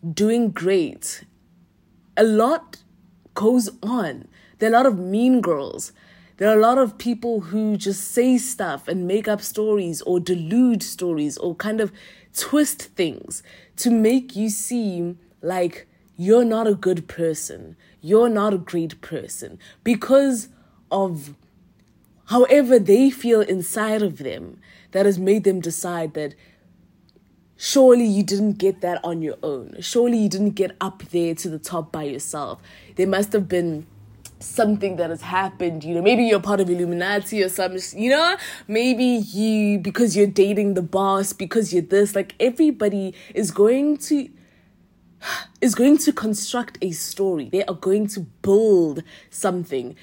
doing 0.09 0.51
great, 0.51 1.25
a 2.17 2.23
lot 2.23 2.83
goes 3.35 3.71
on. 3.83 4.29
There 4.59 4.71
are 4.71 4.75
a 4.75 4.77
lot 4.77 4.87
of 4.87 4.99
mean 4.99 5.41
girls. 5.41 5.93
There 6.37 6.49
are 6.49 6.57
a 6.57 6.61
lot 6.61 6.79
of 6.79 6.97
people 6.97 7.41
who 7.41 7.77
just 7.77 8.13
say 8.13 8.39
stuff 8.39 8.87
and 8.87 9.09
make 9.09 9.27
up 9.27 9.41
stories 9.41 10.03
or 10.03 10.21
delude 10.21 10.83
stories 10.83 11.37
or 11.39 11.57
kind 11.57 11.81
of 11.81 11.93
twist 12.35 12.83
things 12.95 13.43
to 13.77 13.91
make 13.91 14.37
you 14.37 14.49
seem 14.49 15.19
like 15.43 15.89
you're 16.17 16.45
not 16.45 16.67
a 16.67 16.75
good 16.75 17.09
person 17.09 17.77
you're 18.01 18.29
not 18.29 18.55
a 18.55 18.59
great 18.59 19.01
person 19.01 19.59
because 19.83 20.49
of 20.91 21.35
however 22.27 22.79
they 22.79 23.11
feel 23.11 23.41
inside 23.41 24.03
of 24.03 24.19
them 24.19 24.61
that 24.93 25.07
has 25.07 25.19
made 25.19 25.45
them 25.45 25.61
decide 25.61 26.15
that 26.15 26.35
surely 27.57 28.05
you 28.05 28.23
didn't 28.23 28.55
get 28.55 28.81
that 28.81 29.01
on 29.05 29.23
your 29.23 29.37
own. 29.43 29.77
Surely 29.81 30.19
you 30.19 30.29
didn't 30.29 30.51
get 30.51 30.77
up 30.81 31.03
there 31.11 31.35
to 31.35 31.49
the 31.49 31.59
top 31.59 31.93
by 31.93 32.05
yourself. 32.05 32.61
There 32.97 33.07
must 33.07 33.33
have 33.33 33.49
been 33.49 33.87
something 34.39 34.97
that 34.97 35.09
has 35.09 35.23
happened 35.23 35.83
you 35.83 35.95
know 35.95 36.03
maybe 36.03 36.23
you're 36.23 36.39
part 36.39 36.61
of 36.61 36.69
illuminati 36.69 37.43
or 37.43 37.49
something 37.49 37.81
you 37.99 38.11
know 38.11 38.37
maybe 38.69 39.03
you 39.03 39.79
because 39.79 40.15
you're 40.15 40.27
dating 40.27 40.75
the 40.75 40.83
boss 40.83 41.33
because 41.33 41.73
you're 41.73 41.81
this 41.81 42.15
like 42.15 42.35
everybody 42.39 43.15
is 43.35 43.51
going 43.51 43.97
to 43.97 44.29
is 45.61 45.75
going 45.75 45.99
to 45.99 46.13
construct 46.13 46.79
a 46.83 46.91
story. 46.93 47.49
They 47.49 47.65
are 47.65 47.75
going 47.75 48.07
to 48.09 48.21
build 48.21 49.03
something 49.31 49.97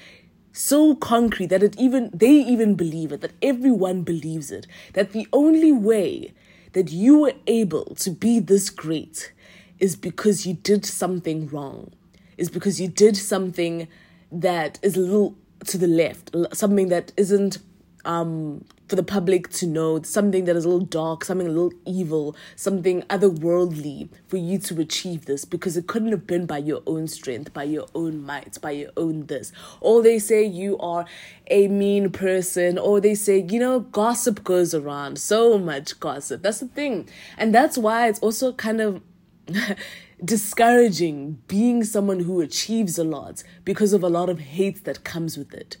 so 0.54 0.94
concrete 0.94 1.48
that 1.48 1.64
it 1.64 1.78
even 1.78 2.10
they 2.14 2.30
even 2.30 2.76
believe 2.76 3.10
it, 3.10 3.20
that 3.20 3.32
everyone 3.42 4.02
believes 4.02 4.52
it, 4.52 4.66
that 4.92 5.10
the 5.10 5.26
only 5.32 5.72
way 5.72 6.32
that 6.72 6.90
you 6.90 7.18
were 7.18 7.34
able 7.48 7.84
to 7.96 8.10
be 8.10 8.38
this 8.38 8.70
great 8.70 9.32
is 9.80 9.96
because 9.96 10.46
you 10.46 10.54
did 10.54 10.86
something 10.86 11.48
wrong. 11.48 11.92
Is 12.38 12.50
because 12.50 12.80
you 12.80 12.88
did 12.88 13.16
something 13.16 13.88
that 14.30 14.78
is 14.82 14.96
a 14.96 15.00
little 15.00 15.36
to 15.66 15.78
the 15.78 15.86
left, 15.88 16.30
something 16.52 16.88
that 16.88 17.12
isn't 17.16 17.58
um 18.04 18.64
for 18.88 18.96
the 18.96 19.02
public 19.02 19.48
to 19.48 19.66
know 19.66 20.02
something 20.02 20.44
that 20.44 20.56
is 20.56 20.64
a 20.64 20.68
little 20.68 20.84
dark, 20.84 21.24
something 21.24 21.46
a 21.46 21.50
little 21.50 21.72
evil, 21.86 22.36
something 22.54 23.02
otherworldly 23.02 24.08
for 24.28 24.36
you 24.36 24.58
to 24.58 24.80
achieve 24.80 25.24
this 25.24 25.44
because 25.44 25.76
it 25.76 25.86
couldn't 25.86 26.10
have 26.10 26.26
been 26.26 26.44
by 26.44 26.58
your 26.58 26.82
own 26.86 27.08
strength, 27.08 27.52
by 27.54 27.62
your 27.62 27.86
own 27.94 28.22
might, 28.22 28.60
by 28.60 28.72
your 28.72 28.90
own 28.96 29.26
this. 29.26 29.52
Or 29.80 30.02
they 30.02 30.18
say 30.18 30.44
you 30.44 30.78
are 30.78 31.06
a 31.48 31.68
mean 31.68 32.10
person, 32.10 32.78
or 32.78 33.00
they 33.00 33.14
say, 33.14 33.46
you 33.48 33.58
know, 33.58 33.80
gossip 33.80 34.44
goes 34.44 34.74
around, 34.74 35.18
so 35.18 35.58
much 35.58 35.98
gossip. 36.00 36.42
That's 36.42 36.60
the 36.60 36.68
thing. 36.68 37.08
And 37.38 37.54
that's 37.54 37.78
why 37.78 38.08
it's 38.08 38.20
also 38.20 38.52
kind 38.52 38.80
of. 38.80 39.02
discouraging 40.24 41.38
being 41.48 41.84
someone 41.84 42.20
who 42.20 42.40
achieves 42.40 42.96
a 42.98 43.04
lot 43.04 43.42
because 43.64 43.92
of 43.92 44.02
a 44.02 44.08
lot 44.08 44.30
of 44.30 44.38
hate 44.38 44.84
that 44.84 45.04
comes 45.04 45.36
with 45.36 45.52
it 45.52 45.76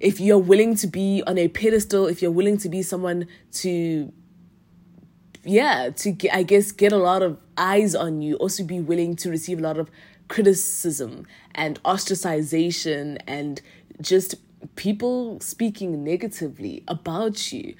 if 0.00 0.20
you're 0.20 0.38
willing 0.38 0.74
to 0.76 0.86
be 0.86 1.22
on 1.26 1.38
a 1.38 1.48
pedestal, 1.48 2.06
if 2.06 2.20
you're 2.20 2.30
willing 2.30 2.58
to 2.58 2.68
be 2.68 2.82
someone 2.82 3.26
to, 3.52 4.12
yeah, 5.44 5.90
to 5.96 6.10
get, 6.10 6.34
I 6.34 6.42
guess, 6.42 6.72
get 6.72 6.92
a 6.92 6.98
lot 6.98 7.22
of 7.22 7.38
eyes 7.56 7.94
on 7.94 8.20
you, 8.20 8.36
also 8.36 8.64
be 8.64 8.80
willing 8.80 9.16
to 9.16 9.30
receive 9.30 9.58
a 9.58 9.62
lot 9.62 9.78
of 9.78 9.90
criticism 10.28 11.26
and 11.54 11.82
ostracization 11.84 13.18
and 13.26 13.62
just 14.00 14.34
people 14.74 15.40
speaking 15.40 16.04
negatively 16.04 16.82
about 16.88 17.52
you. 17.52 17.74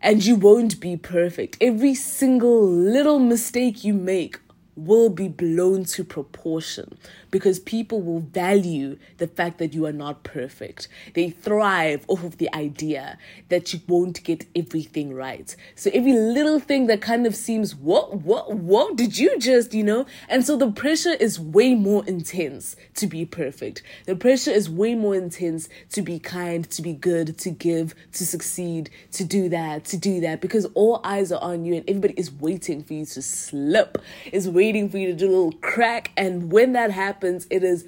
And 0.00 0.24
you 0.24 0.36
won't 0.36 0.78
be 0.80 0.96
perfect. 0.96 1.56
Every 1.60 1.94
single 1.94 2.64
little 2.64 3.18
mistake 3.18 3.82
you 3.82 3.94
make 3.94 4.38
will 4.78 5.10
be 5.10 5.28
blown 5.28 5.84
to 5.84 6.04
proportion 6.04 6.96
because 7.30 7.58
people 7.58 8.00
will 8.00 8.20
value 8.20 8.96
the 9.18 9.26
fact 9.26 9.58
that 9.58 9.74
you 9.74 9.84
are 9.84 9.92
not 9.92 10.22
perfect. 10.22 10.88
They 11.14 11.30
thrive 11.30 12.04
off 12.08 12.24
of 12.24 12.38
the 12.38 12.48
idea 12.54 13.18
that 13.48 13.72
you 13.72 13.80
won't 13.86 14.22
get 14.24 14.46
everything 14.54 15.12
right. 15.12 15.54
So 15.74 15.90
every 15.92 16.12
little 16.12 16.60
thing 16.60 16.86
that 16.86 17.00
kind 17.00 17.26
of 17.26 17.34
seems, 17.34 17.74
what, 17.74 18.18
what, 18.20 18.54
what 18.54 18.96
did 18.96 19.18
you 19.18 19.38
just, 19.38 19.74
you 19.74 19.82
know? 19.82 20.06
And 20.28 20.44
so 20.44 20.56
the 20.56 20.70
pressure 20.70 21.14
is 21.14 21.40
way 21.40 21.74
more 21.74 22.06
intense 22.06 22.76
to 22.94 23.06
be 23.06 23.26
perfect. 23.26 23.82
The 24.06 24.16
pressure 24.16 24.50
is 24.52 24.70
way 24.70 24.94
more 24.94 25.14
intense 25.14 25.68
to 25.90 26.02
be 26.02 26.18
kind, 26.18 26.68
to 26.70 26.82
be 26.82 26.92
good, 26.92 27.36
to 27.38 27.50
give, 27.50 27.94
to 28.12 28.24
succeed, 28.24 28.90
to 29.12 29.24
do 29.24 29.48
that, 29.48 29.84
to 29.86 29.96
do 29.96 30.20
that, 30.20 30.40
because 30.40 30.66
all 30.74 31.00
eyes 31.04 31.32
are 31.32 31.42
on 31.42 31.64
you 31.64 31.74
and 31.74 31.88
everybody 31.88 32.14
is 32.16 32.30
waiting 32.30 32.82
for 32.82 32.94
you 32.94 33.04
to 33.04 33.22
slip, 33.22 33.98
is 34.32 34.48
waiting 34.48 34.67
waiting 34.68 34.90
for 34.90 34.98
you 34.98 35.06
to 35.06 35.14
do 35.14 35.26
a 35.26 35.32
little 35.32 35.52
crack. 35.62 36.10
And 36.14 36.52
when 36.52 36.74
that 36.74 36.90
happens, 36.90 37.46
it 37.48 37.64
is 37.64 37.86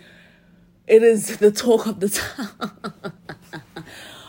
it 0.86 1.02
is 1.02 1.36
the 1.36 1.50
talk 1.50 1.86
of 1.86 2.00
the 2.00 2.08
town. 2.20 3.12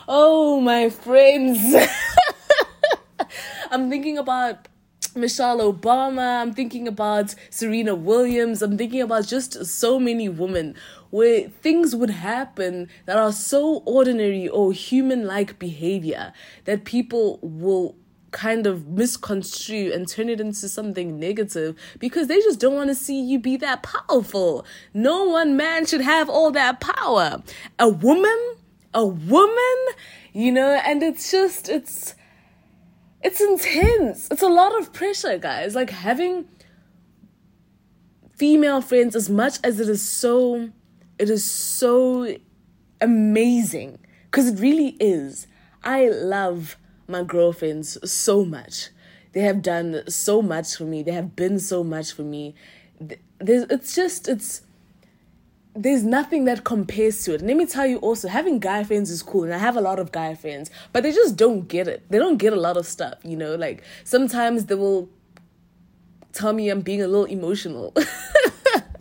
oh, 0.06 0.60
my 0.60 0.90
friends. 0.90 1.74
I'm 3.70 3.88
thinking 3.88 4.18
about 4.18 4.68
Michelle 5.16 5.60
Obama. 5.72 6.42
I'm 6.42 6.52
thinking 6.52 6.86
about 6.86 7.34
Serena 7.48 7.94
Williams. 7.94 8.60
I'm 8.60 8.76
thinking 8.76 9.00
about 9.00 9.26
just 9.26 9.64
so 9.64 9.98
many 9.98 10.28
women 10.28 10.74
where 11.08 11.48
things 11.48 11.96
would 11.96 12.10
happen 12.10 12.90
that 13.06 13.16
are 13.16 13.32
so 13.32 13.82
ordinary 13.86 14.46
or 14.46 14.74
human 14.74 15.26
like 15.26 15.58
behavior 15.58 16.34
that 16.66 16.84
people 16.84 17.38
will 17.40 17.96
kind 18.32 18.66
of 18.66 18.88
misconstrue 18.88 19.92
and 19.92 20.08
turn 20.08 20.28
it 20.28 20.40
into 20.40 20.68
something 20.68 21.20
negative 21.20 21.76
because 21.98 22.26
they 22.26 22.40
just 22.40 22.58
don't 22.58 22.74
want 22.74 22.88
to 22.88 22.94
see 22.94 23.20
you 23.20 23.38
be 23.38 23.56
that 23.58 23.82
powerful. 23.82 24.66
No 24.92 25.24
one 25.24 25.56
man 25.56 25.86
should 25.86 26.00
have 26.00 26.28
all 26.28 26.50
that 26.50 26.80
power. 26.80 27.42
A 27.78 27.88
woman, 27.88 28.54
a 28.92 29.06
woman, 29.06 29.76
you 30.32 30.50
know, 30.50 30.80
and 30.84 31.02
it's 31.02 31.30
just, 31.30 31.68
it's, 31.68 32.14
it's 33.22 33.40
intense. 33.40 34.28
It's 34.30 34.42
a 34.42 34.48
lot 34.48 34.76
of 34.78 34.92
pressure, 34.92 35.38
guys. 35.38 35.74
Like 35.74 35.90
having 35.90 36.48
female 38.36 38.80
friends, 38.80 39.14
as 39.14 39.30
much 39.30 39.58
as 39.62 39.78
it 39.78 39.88
is 39.88 40.02
so, 40.02 40.70
it 41.18 41.30
is 41.30 41.48
so 41.48 42.36
amazing 43.00 43.98
because 44.24 44.48
it 44.48 44.60
really 44.60 44.96
is. 44.98 45.46
I 45.84 46.08
love 46.08 46.76
my 47.08 47.22
girlfriends 47.22 47.98
so 48.10 48.44
much. 48.44 48.88
They 49.32 49.40
have 49.40 49.62
done 49.62 50.02
so 50.08 50.42
much 50.42 50.76
for 50.76 50.84
me. 50.84 51.02
They 51.02 51.12
have 51.12 51.34
been 51.34 51.58
so 51.58 51.82
much 51.82 52.12
for 52.12 52.22
me. 52.22 52.54
There's, 53.38 53.64
it's 53.64 53.94
just, 53.94 54.28
it's, 54.28 54.62
there's 55.74 56.04
nothing 56.04 56.44
that 56.44 56.64
compares 56.64 57.24
to 57.24 57.34
it. 57.34 57.40
And 57.40 57.48
let 57.48 57.56
me 57.56 57.66
tell 57.66 57.86
you 57.86 57.96
also, 57.98 58.28
having 58.28 58.58
guy 58.58 58.84
friends 58.84 59.10
is 59.10 59.22
cool. 59.22 59.44
And 59.44 59.54
I 59.54 59.58
have 59.58 59.76
a 59.76 59.80
lot 59.80 59.98
of 59.98 60.12
guy 60.12 60.34
friends, 60.34 60.70
but 60.92 61.02
they 61.02 61.12
just 61.12 61.36
don't 61.36 61.66
get 61.66 61.88
it. 61.88 62.04
They 62.10 62.18
don't 62.18 62.36
get 62.36 62.52
a 62.52 62.60
lot 62.60 62.76
of 62.76 62.86
stuff, 62.86 63.14
you 63.22 63.36
know? 63.36 63.54
Like 63.54 63.82
sometimes 64.04 64.66
they 64.66 64.74
will 64.74 65.08
tell 66.32 66.52
me 66.52 66.68
I'm 66.68 66.82
being 66.82 67.02
a 67.02 67.06
little 67.06 67.24
emotional. 67.24 67.94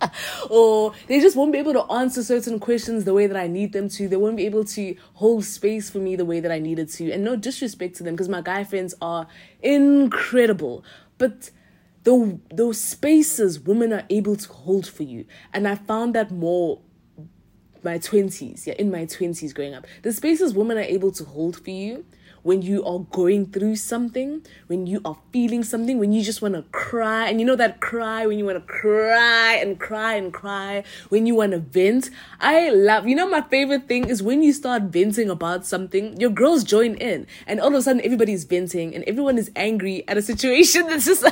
or 0.50 0.94
they 1.08 1.20
just 1.20 1.36
won't 1.36 1.52
be 1.52 1.58
able 1.58 1.74
to 1.74 1.84
answer 1.92 2.24
certain 2.24 2.60
questions 2.60 3.04
the 3.04 3.14
way 3.14 3.28
that 3.28 3.38
I 3.38 3.48
need 3.48 3.74
them 3.74 3.90
to. 3.90 4.08
They 4.08 4.16
won't 4.18 4.38
be 4.38 4.46
able 4.46 4.66
to 4.66 4.96
hold 5.14 5.46
space 5.46 5.90
for 5.90 6.00
me 6.00 6.16
the 6.16 6.26
way 6.26 6.40
that 6.40 6.52
I 6.52 6.60
needed 6.60 6.90
to. 6.90 7.12
And 7.12 7.24
no 7.24 7.36
disrespect 7.36 7.96
to 7.98 8.04
them 8.04 8.16
because 8.16 8.30
my 8.30 8.42
guy 8.42 8.64
friends 8.64 8.94
are 9.02 9.28
incredible. 9.62 10.84
But 11.18 11.52
the 12.04 12.40
those 12.54 12.80
spaces 12.80 13.60
women 13.60 13.94
are 13.94 14.06
able 14.10 14.36
to 14.36 14.50
hold 14.50 14.88
for 14.88 15.04
you. 15.04 15.26
And 15.54 15.68
I 15.68 15.76
found 15.76 16.16
that 16.16 16.32
more 16.32 16.80
my 17.84 17.98
20s, 17.98 18.68
yeah, 18.68 18.76
in 18.78 18.92
my 18.92 19.06
20s 19.06 19.54
growing 19.56 19.74
up. 19.74 19.88
The 20.04 20.14
spaces 20.14 20.54
women 20.54 20.78
are 20.78 20.82
able 20.82 21.12
to 21.14 21.24
hold 21.24 21.62
for 21.64 21.72
you 21.72 22.06
when 22.44 22.62
you 22.62 22.84
are 22.84 23.00
going 23.12 23.46
through 23.48 23.76
something, 23.76 24.46
when 24.68 24.88
you 24.88 25.02
are 25.06 25.18
feeling 25.32 25.64
something, 25.64 26.00
when 26.00 26.12
you 26.12 26.24
just 26.24 26.42
want 26.42 26.56
to 26.56 26.64
cry, 26.72 27.30
and 27.30 27.40
you 27.40 27.46
know 27.46 27.56
that 27.56 27.80
cry 27.80 28.26
when 28.26 28.40
you 28.40 28.46
want 28.46 28.58
to 28.58 28.74
cry 28.74 29.56
and 29.62 29.80
cry 29.80 30.16
and 30.16 30.34
cry, 30.34 30.84
when 31.10 31.26
you 31.26 31.36
want 31.36 31.52
to 31.52 31.60
vent. 31.60 32.10
I 32.40 32.70
love, 32.70 33.08
you 33.08 33.16
know, 33.16 33.30
my 33.30 33.42
favorite 33.42 33.88
thing 33.88 34.10
is 34.10 34.24
when 34.24 34.42
you 34.42 34.54
start 34.54 34.84
venting 34.84 35.30
about 35.30 35.66
something, 35.66 36.20
your 36.20 36.30
girls 36.30 36.64
join 36.64 36.96
in, 36.96 37.28
and 37.46 37.60
all 37.60 37.68
of 37.68 37.74
a 37.76 37.82
sudden 37.82 38.02
everybody's 38.04 38.44
venting, 38.44 38.96
and 38.96 39.04
everyone 39.06 39.38
is 39.38 39.52
angry 39.56 40.08
at 40.08 40.18
a 40.18 40.22
situation 40.22 40.88
that's 40.88 41.06
just, 41.06 41.26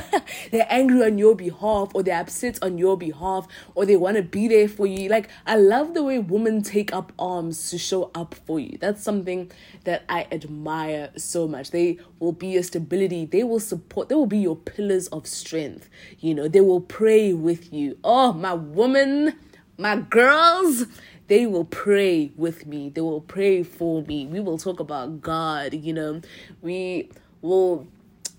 they're 0.50 0.66
angry 0.70 1.04
on 1.04 1.18
your 1.18 1.34
behalf, 1.34 1.90
or 1.94 2.02
they're 2.02 2.20
upset 2.20 2.58
on 2.62 2.78
your 2.78 2.96
behalf, 2.96 3.48
or 3.74 3.84
they 3.84 3.96
want 3.96 4.16
to 4.16 4.22
be 4.22 4.46
there 4.48 4.68
for 4.68 4.86
you. 4.86 5.08
Like, 5.08 5.28
I 5.46 5.56
love 5.56 5.94
the 5.94 6.02
way 6.02 6.18
women 6.18 6.62
take 6.62 6.92
up 6.92 7.12
arms 7.18 7.70
to 7.70 7.78
show 7.78 8.10
up 8.14 8.34
for 8.34 8.60
you. 8.60 8.78
That's 8.80 9.02
something 9.02 9.50
that 9.84 10.04
I 10.08 10.26
admire 10.30 10.99
so 11.16 11.48
much. 11.48 11.70
They 11.70 11.98
will 12.18 12.32
be 12.32 12.48
your 12.48 12.62
stability. 12.62 13.26
They 13.26 13.44
will 13.44 13.60
support. 13.60 14.08
They 14.08 14.14
will 14.14 14.26
be 14.26 14.38
your 14.38 14.56
pillars 14.56 15.08
of 15.08 15.26
strength. 15.26 15.88
You 16.18 16.34
know, 16.34 16.48
they 16.48 16.60
will 16.60 16.80
pray 16.80 17.32
with 17.32 17.72
you. 17.72 17.98
Oh, 18.04 18.32
my 18.32 18.54
woman, 18.54 19.38
my 19.78 19.96
girls, 19.96 20.86
they 21.28 21.46
will 21.46 21.64
pray 21.64 22.32
with 22.36 22.66
me. 22.66 22.90
They 22.90 23.00
will 23.00 23.20
pray 23.20 23.62
for 23.62 24.02
me. 24.02 24.26
We 24.26 24.40
will 24.40 24.58
talk 24.58 24.80
about 24.80 25.20
God. 25.20 25.74
You 25.74 25.92
know, 25.92 26.20
we 26.60 27.10
will 27.42 27.86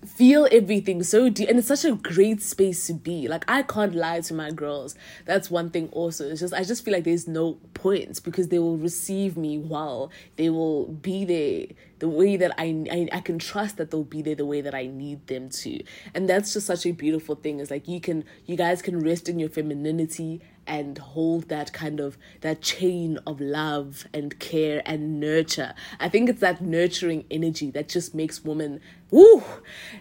feel 0.06 0.48
everything 0.50 1.02
so 1.02 1.28
deep 1.28 1.48
and 1.48 1.58
it's 1.58 1.68
such 1.68 1.84
a 1.84 1.94
great 1.94 2.42
space 2.42 2.86
to 2.88 2.94
be. 2.94 3.28
Like 3.28 3.44
i 3.48 3.62
can't 3.62 3.94
lie 3.94 4.20
to 4.20 4.34
my 4.34 4.50
girls. 4.50 4.94
That's 5.24 5.50
one 5.50 5.70
thing 5.70 5.88
also. 5.92 6.28
It's 6.28 6.40
just 6.40 6.54
i 6.54 6.64
just 6.64 6.84
feel 6.84 6.92
like 6.94 7.04
there's 7.04 7.28
no 7.28 7.58
point 7.74 8.22
because 8.24 8.48
they 8.48 8.58
will 8.58 8.76
receive 8.76 9.36
me 9.36 9.58
well. 9.58 10.10
They 10.36 10.50
will 10.50 10.86
be 10.86 11.24
there 11.24 11.66
the 12.00 12.08
way 12.08 12.36
that 12.36 12.52
I, 12.58 12.84
I 12.90 13.08
i 13.12 13.20
can 13.20 13.38
trust 13.38 13.76
that 13.76 13.92
they'll 13.92 14.02
be 14.02 14.22
there 14.22 14.34
the 14.34 14.44
way 14.46 14.60
that 14.60 14.74
i 14.74 14.86
need 14.86 15.26
them 15.28 15.48
to. 15.50 15.82
And 16.14 16.28
that's 16.28 16.52
just 16.52 16.66
such 16.66 16.84
a 16.84 16.92
beautiful 16.92 17.36
thing. 17.36 17.60
Is 17.60 17.70
like 17.70 17.86
you 17.86 18.00
can 18.00 18.24
you 18.46 18.56
guys 18.56 18.82
can 18.82 18.98
rest 19.00 19.28
in 19.28 19.38
your 19.38 19.50
femininity 19.50 20.40
and 20.66 20.98
hold 20.98 21.48
that 21.48 21.72
kind 21.72 22.00
of 22.00 22.16
that 22.40 22.62
chain 22.62 23.18
of 23.26 23.40
love 23.40 24.06
and 24.14 24.38
care 24.38 24.82
and 24.86 25.20
nurture. 25.20 25.74
I 26.00 26.08
think 26.08 26.28
it's 26.28 26.40
that 26.40 26.60
nurturing 26.60 27.24
energy 27.30 27.70
that 27.72 27.88
just 27.88 28.14
makes 28.14 28.44
women 28.44 28.80
woo 29.10 29.42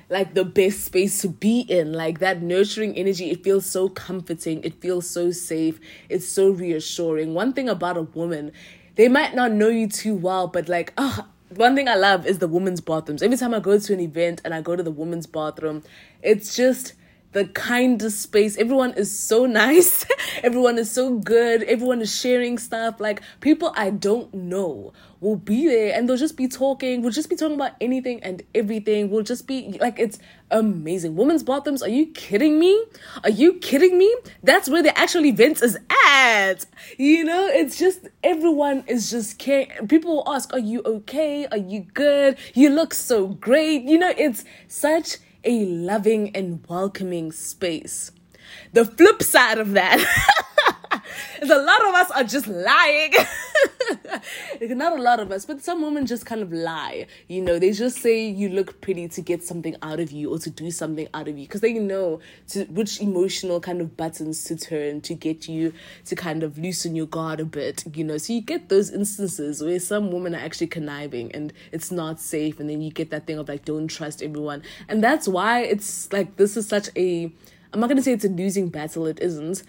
like 0.10 0.34
the 0.34 0.45
best 0.45 0.86
space 0.86 1.21
to 1.21 1.28
be 1.28 1.62
in. 1.62 1.93
Like 1.93 2.19
that 2.19 2.41
nurturing 2.41 2.95
energy, 2.95 3.30
it 3.30 3.43
feels 3.43 3.65
so 3.65 3.89
comforting, 3.89 4.63
it 4.63 4.82
feels 4.82 5.08
so 5.10 5.32
safe, 5.32 5.80
it's 6.10 6.28
so 6.28 6.50
reassuring. 6.50 7.34
One 7.34 7.54
thing 7.54 7.69
about 7.69 7.97
a 7.97 8.04
woman, 8.04 8.52
they 8.95 9.08
might 9.08 9.36
not 9.36 9.52
know 9.52 9.69
you 9.69 9.88
too 9.88 10.15
well, 10.15 10.47
but 10.47 10.67
like, 10.67 10.93
ah, 10.97 11.28
one 11.56 11.76
thing 11.76 11.88
I 11.88 11.95
love 11.95 12.26
is 12.26 12.39
the 12.39 12.47
women's 12.47 12.82
bathrooms. 12.82 13.21
Every 13.21 13.38
time 13.38 13.54
I 13.54 13.60
go 13.60 13.78
to 13.78 13.93
an 13.93 14.00
event 14.00 14.41
and 14.45 14.54
I 14.54 14.62
go 14.62 14.76
to 14.76 14.84
the 14.84 14.91
women's 14.91 15.28
bathroom, 15.28 15.84
it's 16.21 16.56
just 16.56 16.93
the 17.32 17.46
kindest 17.46 18.22
space. 18.22 18.58
Everyone 18.58 18.94
is 18.94 19.17
so 19.17 19.46
nice. 19.62 20.06
everyone 20.44 20.78
is 20.78 20.91
so 20.91 21.17
good. 21.17 21.63
Everyone 21.63 22.02
is 22.02 22.15
sharing 22.15 22.58
stuff. 22.58 23.00
Like 23.00 23.22
people 23.39 23.74
I 23.76 23.89
don't 23.89 24.34
know 24.34 24.94
will 25.22 25.36
be 25.36 25.67
there 25.67 25.94
and 25.96 26.10
they'll 26.10 26.17
just 26.17 26.36
be 26.36 26.48
talking. 26.48 27.02
We'll 27.02 27.12
just 27.12 27.30
be 27.30 27.36
talking 27.36 27.56
about 27.56 27.74
anything 27.80 28.24
and 28.24 28.41
everything. 28.56 29.10
We'll 29.10 29.24
just 29.24 29.48
be 29.48 29.78
like, 29.80 30.00
it's 30.00 30.17
amazing. 30.50 31.15
Women's 31.15 31.44
bathrooms, 31.44 31.84
are 31.84 31.89
you 31.89 32.08
kidding 32.08 32.60
me? 32.60 32.84
Are 33.24 33.30
you 33.30 33.54
kidding 33.54 33.98
me? 33.98 34.13
That's 34.44 34.67
where 34.67 34.82
the 34.82 34.98
actual 34.98 35.26
event 35.26 35.62
is 35.62 35.78
at. 36.15 36.65
You 36.98 37.24
know, 37.24 37.48
it's 37.48 37.78
just 37.78 38.08
everyone 38.24 38.84
is 38.88 39.12
just 39.12 39.38
caring. 39.38 39.70
People 39.88 40.17
will 40.17 40.34
ask, 40.34 40.52
Are 40.54 40.60
you 40.60 40.82
okay? 40.86 41.46
Are 41.46 41.58
you 41.58 41.82
good? 41.94 42.38
You 42.56 42.72
look 42.72 42.94
so 42.94 43.28
great. 43.28 43.84
You 43.84 44.00
know, 44.00 44.13
it's 44.17 44.44
such 44.67 45.17
a 45.43 45.65
loving 45.65 46.36
and 46.36 46.65
welcoming 46.67 47.32
space. 47.32 48.12
The 48.73 48.86
flip 48.86 49.23
side 49.23 49.58
of 49.58 49.73
that 49.73 49.99
is 51.41 51.49
a 51.49 51.58
lot 51.58 51.88
of 51.88 51.95
us 51.95 52.12
are 52.12 52.23
just 52.23 52.47
lying. 52.47 53.13
Not 54.62 54.97
a 54.97 55.02
lot 55.02 55.19
of 55.19 55.32
us, 55.32 55.45
but 55.45 55.62
some 55.62 55.82
women 55.82 56.06
just 56.06 56.26
kind 56.26 56.41
of 56.41 56.52
lie. 56.52 57.08
You 57.28 57.41
know, 57.41 57.60
they 57.60 57.71
just 57.71 57.97
say 57.97 58.28
you 58.28 58.50
look 58.50 58.82
pretty 58.82 59.08
to 59.10 59.21
get 59.21 59.43
something 59.43 59.76
out 59.82 60.00
of 60.00 60.12
you 60.12 60.34
or 60.34 60.39
to 60.39 60.50
do 60.50 60.71
something 60.71 61.08
out 61.13 61.28
of 61.28 61.38
you 61.38 61.45
because 61.45 61.62
they 61.62 61.74
know 61.74 62.19
to, 62.50 62.65
which 62.65 63.02
emotional 63.02 63.60
kind 63.60 63.82
of 63.82 63.97
buttons 63.97 64.43
to 64.45 64.56
turn 64.56 65.02
to 65.02 65.13
get 65.13 65.47
you 65.47 65.74
to 66.06 66.15
kind 66.15 66.43
of 66.43 66.58
loosen 66.58 66.95
your 66.95 67.08
guard 67.08 67.39
a 67.39 67.45
bit. 67.45 67.84
You 67.95 68.04
know, 68.04 68.17
so 68.17 68.34
you 68.34 68.41
get 68.41 68.69
those 68.69 68.89
instances 68.91 69.62
where 69.62 69.80
some 69.80 70.12
women 70.12 70.36
are 70.36 70.39
actually 70.39 70.67
conniving 70.67 71.32
and 71.34 71.54
it's 71.71 71.91
not 71.91 72.19
safe, 72.19 72.60
and 72.60 72.69
then 72.69 72.82
you 72.82 72.91
get 72.91 73.12
that 73.12 73.28
thing 73.28 73.38
of 73.38 73.50
like, 73.50 73.65
don't 73.65 73.88
trust 73.88 74.24
everyone. 74.24 74.63
And 74.88 75.04
that's 75.04 75.28
why 75.28 75.62
it's 75.62 76.12
like, 76.12 76.38
this 76.38 76.58
is 76.58 76.67
such 76.67 76.89
a 76.95 77.32
I'm 77.74 77.80
not 77.80 77.89
to 77.89 78.02
say 78.02 78.12
it's 78.12 78.26
a 78.26 78.30
losing 78.30 78.67
battle, 78.67 79.06
it 79.06 79.19
isn't, 79.21 79.63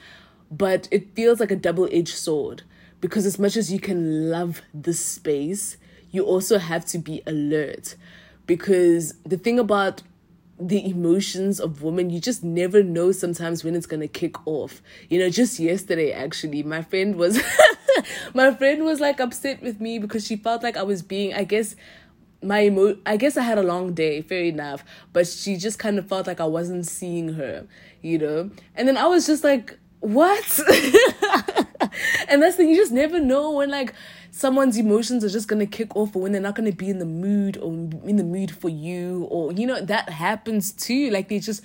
but 0.51 0.89
it 0.91 1.15
feels 1.15 1.39
like 1.39 1.53
a 1.53 1.57
double 1.57 1.89
edged 1.93 2.17
sword 2.17 2.63
because 3.03 3.27
as 3.27 3.39
much 3.39 3.59
as 3.59 3.71
you 3.71 3.79
can 3.79 4.31
love 4.31 4.63
the 4.73 4.95
space, 4.95 5.77
you 6.11 6.25
also 6.25 6.59
have 6.59 6.87
to 6.87 6.99
be 6.99 7.23
alert 7.27 7.97
because 8.47 9.15
the 9.25 9.37
thing 9.37 9.59
about 9.59 10.01
the 10.59 10.89
emotions 10.89 11.59
of 11.59 11.83
women 11.83 12.09
you 12.09 12.21
just 12.21 12.45
never 12.45 12.83
know 12.83 13.11
sometimes 13.11 13.65
when 13.65 13.75
it's 13.75 13.87
going 13.87 13.99
to 13.99 14.07
kick 14.07 14.47
off 14.47 14.81
you 15.09 15.19
know 15.19 15.29
just 15.29 15.59
yesterday 15.59 16.13
actually 16.13 16.63
my 16.63 16.83
friend 16.83 17.17
was 17.17 17.43
my 18.35 18.55
friend 18.55 18.85
was 18.85 19.01
like 19.01 19.19
upset 19.19 19.61
with 19.61 19.81
me 19.81 19.99
because 19.99 20.25
she 20.25 20.37
felt 20.37 20.63
like 20.63 20.77
i 20.77 20.83
was 20.83 21.03
being 21.03 21.35
i 21.35 21.43
guess 21.43 21.75
my 22.43 22.65
emo 22.65 22.97
I 23.07 23.17
guess 23.17 23.37
I 23.37 23.43
had 23.43 23.59
a 23.59 23.63
long 23.63 23.95
day, 23.95 24.21
fair 24.21 24.43
enough, 24.43 24.85
but 25.13 25.27
she 25.27 25.57
just 25.57 25.79
kind 25.79 25.99
of 25.99 26.09
felt 26.09 26.27
like 26.27 26.41
I 26.41 26.45
wasn't 26.45 26.87
seeing 26.87 27.35
her, 27.35 27.67
you 28.01 28.19
know? 28.19 28.51
And 28.75 28.89
then 28.89 28.97
I 28.97 29.07
was 29.07 29.27
just 29.27 29.45
like, 29.45 29.79
what? 30.01 30.61
and 32.29 32.43
that's 32.43 32.57
the 32.57 32.65
you 32.65 32.77
just 32.77 32.93
never 32.93 33.21
know 33.21 33.53
when 33.53 33.71
like 33.71 33.95
someone's 34.31 34.77
emotions 34.77 35.25
are 35.25 35.29
just 35.29 35.49
gonna 35.49 35.67
kick 35.67 35.95
off 35.97 36.15
or 36.17 36.23
when 36.23 36.33
they're 36.33 36.41
not 36.41 36.55
gonna 36.55 36.73
be 36.73 36.89
in 36.89 36.99
the 36.99 37.07
mood 37.07 37.57
or 37.59 37.73
in 37.73 38.17
the 38.17 38.25
mood 38.25 38.51
for 38.51 38.69
you 38.69 39.27
or 39.31 39.53
you 39.53 39.67
know 39.67 39.81
that 39.81 40.09
happens 40.09 40.73
too. 40.73 41.11
Like 41.11 41.29
they 41.29 41.39
just 41.39 41.63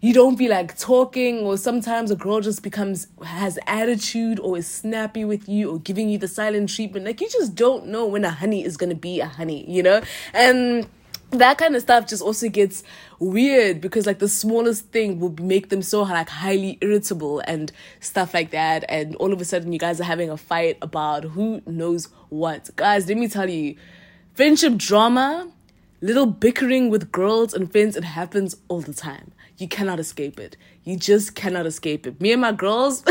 you 0.00 0.14
don't 0.14 0.36
be 0.36 0.48
like 0.48 0.78
talking 0.78 1.40
or 1.40 1.56
sometimes 1.56 2.10
a 2.10 2.16
girl 2.16 2.40
just 2.40 2.62
becomes 2.62 3.08
has 3.24 3.58
attitude 3.66 4.38
or 4.38 4.56
is 4.56 4.66
snappy 4.66 5.24
with 5.24 5.48
you 5.48 5.72
or 5.72 5.78
giving 5.80 6.08
you 6.08 6.18
the 6.18 6.28
silent 6.28 6.72
treatment. 6.72 7.04
Like 7.04 7.20
you 7.20 7.28
just 7.28 7.54
don't 7.54 7.86
know 7.86 8.06
when 8.06 8.24
a 8.24 8.30
honey 8.30 8.64
is 8.64 8.76
going 8.76 8.90
to 8.90 8.96
be 8.96 9.20
a 9.20 9.26
honey 9.26 9.68
you 9.68 9.82
know? 9.82 10.00
And 10.32 10.88
that 11.30 11.58
kind 11.58 11.76
of 11.76 11.82
stuff 11.82 12.06
just 12.06 12.22
also 12.22 12.48
gets 12.48 12.82
weird 13.18 13.80
because 13.80 14.06
like 14.06 14.18
the 14.18 14.28
smallest 14.28 14.86
thing 14.86 15.20
will 15.20 15.34
make 15.40 15.68
them 15.68 15.82
so 15.82 16.02
like 16.02 16.28
highly 16.28 16.78
irritable 16.80 17.40
and 17.40 17.70
stuff 18.00 18.32
like 18.32 18.50
that 18.50 18.84
and 18.88 19.14
all 19.16 19.32
of 19.32 19.40
a 19.40 19.44
sudden 19.44 19.72
you 19.72 19.78
guys 19.78 20.00
are 20.00 20.04
having 20.04 20.30
a 20.30 20.36
fight 20.36 20.78
about 20.80 21.24
who 21.24 21.60
knows 21.66 22.08
what 22.30 22.70
guys 22.76 23.06
let 23.08 23.18
me 23.18 23.28
tell 23.28 23.48
you 23.48 23.76
friendship 24.32 24.74
drama 24.76 25.50
little 26.00 26.26
bickering 26.26 26.88
with 26.88 27.12
girls 27.12 27.52
and 27.52 27.70
friends 27.70 27.94
it 27.94 28.04
happens 28.04 28.56
all 28.68 28.80
the 28.80 28.94
time 28.94 29.32
you 29.58 29.66
cannot 29.66 29.98
escape 29.98 30.38
it. 30.38 30.56
You 30.84 30.96
just 30.96 31.34
cannot 31.34 31.66
escape 31.66 32.06
it. 32.06 32.20
Me 32.20 32.32
and 32.32 32.40
my 32.40 32.52
girls, 32.52 33.04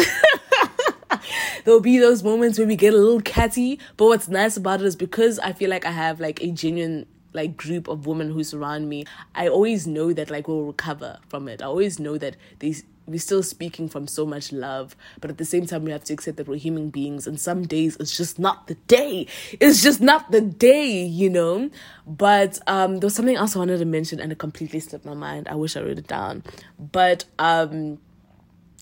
there'll 1.66 1.82
be 1.82 2.00
those 2.00 2.24
moments 2.24 2.58
where 2.58 2.68
we 2.68 2.78
get 2.78 2.94
a 2.94 2.98
little 2.98 3.22
catty. 3.22 3.80
But 3.98 4.06
what's 4.06 4.30
nice 4.30 4.56
about 4.58 4.80
it 4.80 4.86
is 4.86 4.96
because 4.96 5.40
I 5.40 5.52
feel 5.52 5.70
like 5.70 5.86
I 5.86 5.92
have 5.92 6.20
like 6.20 6.42
a 6.42 6.50
genuine 6.52 7.06
like 7.38 7.56
group 7.56 7.88
of 7.88 8.06
women 8.06 8.32
who 8.32 8.44
surround 8.44 8.90
me, 8.90 9.06
I 9.34 9.48
always 9.48 9.88
know 9.88 10.12
that 10.12 10.30
like 10.30 10.48
we'll 10.48 10.66
recover 10.66 11.20
from 11.30 11.48
it. 11.48 11.62
I 11.62 11.66
always 11.66 12.00
know 12.00 12.18
that 12.18 12.36
these 12.60 12.84
we're 13.06 13.20
still 13.20 13.42
speaking 13.42 13.88
from 13.88 14.06
so 14.06 14.26
much 14.26 14.52
love, 14.52 14.94
but 15.22 15.32
at 15.32 15.38
the 15.38 15.46
same 15.46 15.66
time, 15.66 15.86
we 15.86 15.92
have 15.92 16.04
to 16.04 16.14
accept 16.14 16.36
that 16.36 16.48
we're 16.48 16.58
human 16.58 16.90
beings, 16.90 17.26
and 17.26 17.40
some 17.40 17.66
days 17.66 17.96
it's 18.02 18.18
just 18.18 18.38
not 18.38 18.68
the 18.68 18.76
day. 18.88 19.28
It's 19.62 19.82
just 19.82 20.02
not 20.02 20.30
the 20.32 20.42
day, 20.42 21.06
you 21.06 21.30
know. 21.30 21.70
But 22.06 22.60
um, 22.68 23.00
there 23.00 23.08
was 23.08 23.16
something 23.16 23.38
else 23.38 23.56
I 23.56 23.60
wanted 23.60 23.78
to 23.78 23.86
mention, 23.86 24.20
and 24.20 24.30
it 24.34 24.40
completely 24.40 24.82
slipped 24.82 25.06
my 25.06 25.14
mind. 25.14 25.48
I 25.48 25.56
wish 25.56 25.78
I 25.78 25.82
wrote 25.82 25.98
it 25.98 26.08
down. 26.08 26.44
But 26.78 27.24
um, 27.40 28.00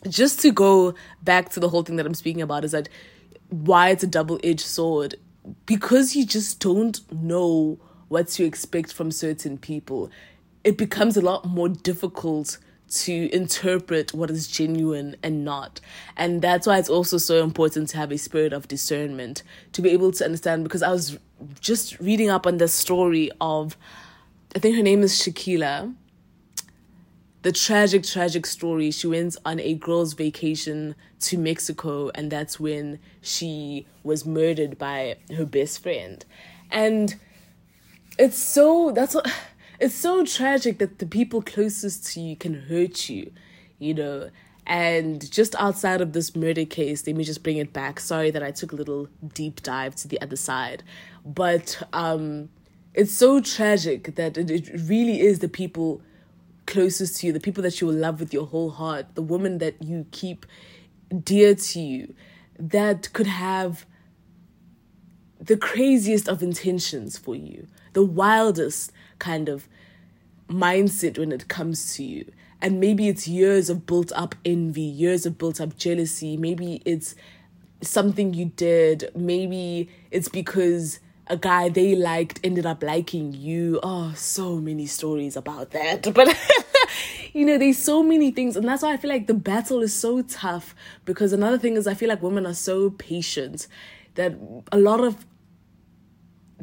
just 0.09 0.39
to 0.39 0.51
go 0.51 0.95
back 1.21 1.49
to 1.49 1.59
the 1.59 1.69
whole 1.69 1.83
thing 1.83 1.97
that 1.97 2.07
I'm 2.07 2.15
speaking 2.15 2.41
about 2.41 2.65
is 2.65 2.71
that 2.71 2.89
why 3.49 3.89
it's 3.89 4.03
a 4.03 4.07
double 4.07 4.39
edged 4.43 4.65
sword 4.65 5.15
because 5.65 6.15
you 6.15 6.25
just 6.25 6.59
don't 6.59 6.99
know 7.11 7.79
what 8.07 8.27
to 8.29 8.43
expect 8.43 8.93
from 8.93 9.11
certain 9.11 9.57
people. 9.57 10.09
It 10.63 10.77
becomes 10.77 11.17
a 11.17 11.21
lot 11.21 11.45
more 11.45 11.69
difficult 11.69 12.57
to 12.87 13.33
interpret 13.33 14.13
what 14.13 14.29
is 14.29 14.47
genuine 14.47 15.15
and 15.23 15.43
not. 15.43 15.81
And 16.15 16.41
that's 16.41 16.67
why 16.67 16.77
it's 16.77 16.89
also 16.89 17.17
so 17.17 17.43
important 17.43 17.89
to 17.89 17.97
have 17.97 18.11
a 18.11 18.17
spirit 18.17 18.53
of 18.53 18.67
discernment 18.67 19.43
to 19.73 19.81
be 19.81 19.89
able 19.89 20.11
to 20.13 20.25
understand. 20.25 20.63
Because 20.63 20.83
I 20.83 20.91
was 20.91 21.17
just 21.59 21.99
reading 21.99 22.29
up 22.29 22.45
on 22.45 22.57
the 22.57 22.67
story 22.67 23.31
of, 23.41 23.75
I 24.55 24.59
think 24.59 24.75
her 24.75 24.83
name 24.83 25.01
is 25.01 25.19
Shakila. 25.19 25.93
The 27.41 27.51
tragic, 27.51 28.03
tragic 28.03 28.45
story. 28.45 28.89
She 28.91 29.07
went 29.07 29.35
on 29.45 29.59
a 29.59 29.75
girl's 29.75 30.13
vacation 30.13 30.95
to 31.21 31.37
Mexico, 31.37 32.09
and 32.15 32.31
that's 32.31 32.59
when 32.59 32.99
she 33.21 33.85
was 34.03 34.25
murdered 34.25 34.79
by 34.79 35.17
her 35.35 35.45
best 35.45 35.83
friend. 35.83 36.25
And 36.71 37.15
it's 38.17 38.37
so, 38.37 38.91
that's 38.91 39.15
what 39.15 39.31
it's 39.79 39.95
so 39.95 40.25
tragic 40.25 40.79
that 40.79 40.99
the 40.99 41.05
people 41.05 41.41
closest 41.41 42.13
to 42.13 42.19
you 42.19 42.35
can 42.35 42.53
hurt 42.53 43.09
you, 43.09 43.31
you 43.79 43.93
know. 43.93 44.29
And 44.67 45.29
just 45.31 45.53
outside 45.55 46.01
of 46.01 46.13
this 46.13 46.35
murder 46.35 46.65
case, 46.65 47.05
let 47.05 47.15
me 47.15 47.23
just 47.23 47.43
bring 47.43 47.57
it 47.57 47.71
back. 47.71 47.99
Sorry 47.99 48.31
that 48.31 48.41
I 48.41 48.49
took 48.49 48.71
a 48.71 48.75
little 48.75 49.07
deep 49.33 49.61
dive 49.61 49.95
to 49.97 50.07
the 50.07 50.19
other 50.21 50.35
side. 50.35 50.81
But 51.23 51.83
um, 51.93 52.49
it's 52.95 53.13
so 53.13 53.41
tragic 53.41 54.15
that 54.15 54.37
it, 54.37 54.49
it 54.49 54.69
really 54.73 55.21
is 55.21 55.39
the 55.39 55.47
people 55.47 56.01
closest 56.65 57.19
to 57.19 57.27
you, 57.27 57.33
the 57.33 57.39
people 57.39 57.61
that 57.61 57.79
you 57.79 57.87
will 57.87 57.93
love 57.93 58.19
with 58.19 58.33
your 58.33 58.47
whole 58.47 58.71
heart, 58.71 59.13
the 59.13 59.21
woman 59.21 59.59
that 59.59 59.81
you 59.83 60.07
keep 60.11 60.45
dear 61.23 61.53
to 61.53 61.79
you, 61.79 62.15
that 62.57 63.11
could 63.13 63.27
have 63.27 63.85
the 65.39 65.57
craziest 65.57 66.27
of 66.27 66.41
intentions 66.41 67.17
for 67.17 67.35
you, 67.35 67.67
the 67.95 68.03
wildest 68.03 68.91
kind 69.17 69.49
of 69.49 69.67
mindset 70.47 71.17
when 71.17 71.31
it 71.31 71.47
comes 71.47 71.95
to 71.95 72.03
you. 72.03 72.31
And 72.61 72.79
maybe 72.79 73.07
it's 73.07 73.27
years 73.27 73.69
of 73.69 73.85
built 73.85 74.11
up 74.15 74.35
envy, 74.43 74.81
years 74.81 75.25
of 75.25 75.37
built 75.37 75.59
up 75.61 75.77
jealousy. 75.77 76.35
Maybe 76.37 76.81
it's 76.85 77.15
something 77.81 78.33
you 78.33 78.45
did. 78.45 79.09
Maybe 79.15 79.89
it's 80.11 80.27
because 80.27 80.99
a 81.27 81.37
guy 81.37 81.69
they 81.69 81.95
liked 81.95 82.39
ended 82.43 82.65
up 82.65 82.83
liking 82.83 83.33
you. 83.33 83.79
Oh, 83.81 84.13
so 84.15 84.57
many 84.57 84.85
stories 84.85 85.35
about 85.35 85.71
that. 85.71 86.13
But 86.13 86.35
you 87.33 87.45
know, 87.45 87.57
there's 87.57 87.77
so 87.77 88.03
many 88.03 88.31
things, 88.31 88.55
and 88.55 88.67
that's 88.67 88.83
why 88.83 88.93
I 88.93 88.97
feel 88.97 89.09
like 89.09 89.27
the 89.27 89.33
battle 89.33 89.81
is 89.81 89.93
so 89.93 90.21
tough. 90.21 90.75
Because 91.05 91.33
another 91.33 91.57
thing 91.57 91.77
is, 91.77 91.87
I 91.87 91.93
feel 91.93 92.09
like 92.09 92.21
women 92.21 92.45
are 92.45 92.53
so 92.53 92.89
patient 92.91 93.67
that 94.15 94.35
a 94.71 94.77
lot 94.77 95.01
of 95.01 95.25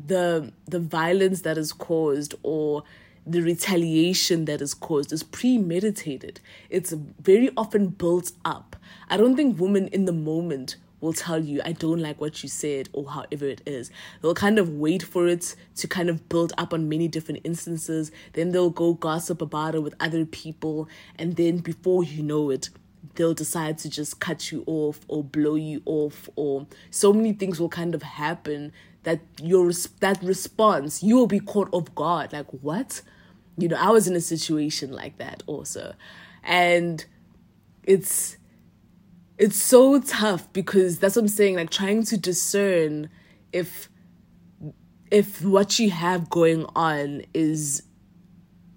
the 0.07 0.53
the 0.67 0.81
violence 0.81 1.43
that 1.43 1.59
is 1.59 1.73
caused 1.73 2.35
or 2.43 2.83
the 3.27 3.41
retaliation 3.41 4.47
that 4.47 4.61
is 4.61 4.75
caused 4.75 5.13
is 5.13 5.23
premeditated. 5.23 6.41
It's 6.71 6.93
very 6.93 7.51
often 7.57 7.89
built 7.89 8.33
up. 8.45 8.77
I 9.09 9.17
don't 9.17 9.37
think 9.37 9.61
women 9.61 9.89
in 9.89 10.07
the 10.07 10.13
moment 10.13 10.77
will 11.01 11.13
tell 11.13 11.39
you, 11.39 11.61
I 11.65 11.73
don't 11.73 12.01
like 12.01 12.21
what 12.21 12.43
you 12.43 12.49
said, 12.49 12.89
or 12.93 13.11
however 13.11 13.47
it 13.47 13.61
is. 13.67 13.91
They'll 14.21 14.35
kind 14.35 14.59
of 14.59 14.71
wait 14.71 15.03
for 15.03 15.27
it 15.27 15.55
to 15.77 15.89
kind 15.89 16.09
of 16.09 16.29
build 16.29 16.53
up 16.57 16.73
on 16.73 16.89
many 16.89 17.09
different 17.09 17.41
instances. 17.45 18.13
Then 18.33 18.53
they'll 18.53 18.71
go 18.71 18.95
gossip 18.95 19.43
about 19.43 19.75
it 19.75 19.83
with 19.83 19.95
other 20.01 20.25
people. 20.25 20.89
And 21.17 21.37
then 21.37 21.59
before 21.59 22.05
you 22.05 22.23
know 22.23 22.51
it, 22.51 22.71
they'll 23.17 23.35
decide 23.35 23.79
to 23.79 23.91
just 23.91 24.21
cut 24.21 24.53
you 24.53 24.63
off 24.67 25.01
or 25.09 25.25
blow 25.25 25.57
you 25.57 25.83
off, 25.85 26.29
or 26.37 26.67
so 26.91 27.13
many 27.13 27.33
things 27.33 27.61
will 27.61 27.69
kind 27.69 27.95
of 27.95 28.03
happen 28.03 28.73
that 29.05 29.21
your 29.41 29.73
that 30.01 30.23
response 30.23 31.03
you 31.03 31.17
will 31.17 31.27
be 31.27 31.41
caught 31.41 31.69
off 31.73 31.95
guard. 31.95 32.33
Like 32.33 32.51
what? 32.51 33.03
You 33.59 33.69
know 33.69 33.77
i 33.77 33.91
was 33.91 34.09
in 34.09 34.17
a 34.17 34.21
situation 34.21 34.93
like 34.93 35.19
that 35.19 35.43
also. 35.47 35.95
And 36.43 37.05
it's 37.83 38.37
it's 39.39 39.61
so 39.61 40.01
tough 40.01 40.53
because 40.53 40.99
that's 40.99 41.17
what 41.17 41.23
I'm 41.23 41.29
saying 41.29 41.57
like 41.57 41.71
trying 41.71 42.05
to 42.05 42.17
discern 42.17 43.11
if 43.53 43.89
if 45.11 45.45
what 45.45 45.79
you 45.79 45.91
have 45.91 46.31
going 46.31 46.65
on 46.75 47.23
is 47.35 47.83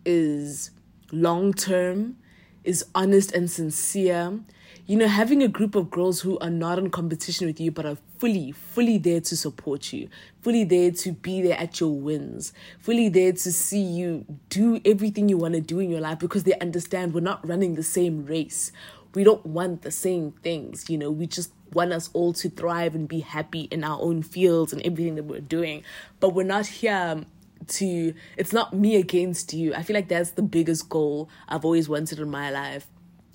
is 0.06 0.72
long 1.12 1.54
term 1.54 2.18
is 2.64 2.86
honest 2.94 3.32
and 3.34 3.50
sincere. 3.50 4.40
You 4.88 4.98
know, 4.98 5.08
having 5.08 5.42
a 5.42 5.48
group 5.48 5.76
of 5.76 5.90
girls 5.90 6.22
who 6.22 6.38
are 6.40 6.50
not 6.50 6.78
in 6.78 6.90
competition 6.90 7.48
with 7.48 7.60
you 7.60 7.72
but 7.72 7.86
are 7.86 7.98
fully, 8.17 8.51
fully 8.51 8.97
there 8.97 9.21
to 9.21 9.38
support 9.38 9.93
you, 9.93 10.10
fully 10.41 10.63
there 10.63 10.91
to 10.91 11.12
be 11.12 11.41
there 11.41 11.58
at 11.58 11.80
your 11.80 11.91
wins, 11.91 12.54
fully 12.80 13.10
there 13.10 13.32
to 13.32 13.51
see 13.51 13.82
you 13.82 14.25
do 14.49 14.80
everything 14.86 15.30
you 15.30 15.38
want 15.38 15.54
to 15.54 15.62
do 15.62 15.80
in 15.80 15.89
your 15.89 16.01
life 16.01 16.19
because 16.19 16.43
they 16.43 16.58
understand 16.60 17.13
we're 17.13 17.21
not 17.21 17.47
running 17.47 17.75
the 17.75 17.84
same 17.84 18.25
race. 18.25 18.71
We 19.13 19.23
don't 19.23 19.45
want 19.45 19.84
the 19.84 19.91
same 19.91 20.32
things, 20.32 20.89
you 20.89 20.97
know, 20.97 21.10
we 21.10 21.28
just 21.28 21.51
want 21.73 21.93
us 21.93 22.10
all 22.13 22.34
to 22.34 22.49
thrive 22.49 22.95
and 22.95 23.08
be 23.08 23.21
happy 23.21 23.62
in 23.71 23.84
our 23.84 23.99
own 24.01 24.23
fields 24.23 24.73
and 24.73 24.82
everything 24.84 25.15
that 25.15 25.23
we're 25.23 25.39
doing. 25.39 25.84
But 26.19 26.30
we're 26.30 26.43
not 26.43 26.65
here 26.65 27.23
to, 27.67 28.13
it's 28.38 28.54
not 28.54 28.73
me 28.73 28.97
against 28.97 29.54
you. 29.54 29.73
I 29.73 29.84
feel 29.84 29.95
like 29.95 30.10
that's 30.10 30.32
the 30.32 30.41
biggest 30.41 30.89
goal 30.89 31.30
I've 31.47 31.65
always 31.65 31.88
wanted 31.88 32.19
in 32.19 32.30
my 32.30 32.51
life 32.51 32.88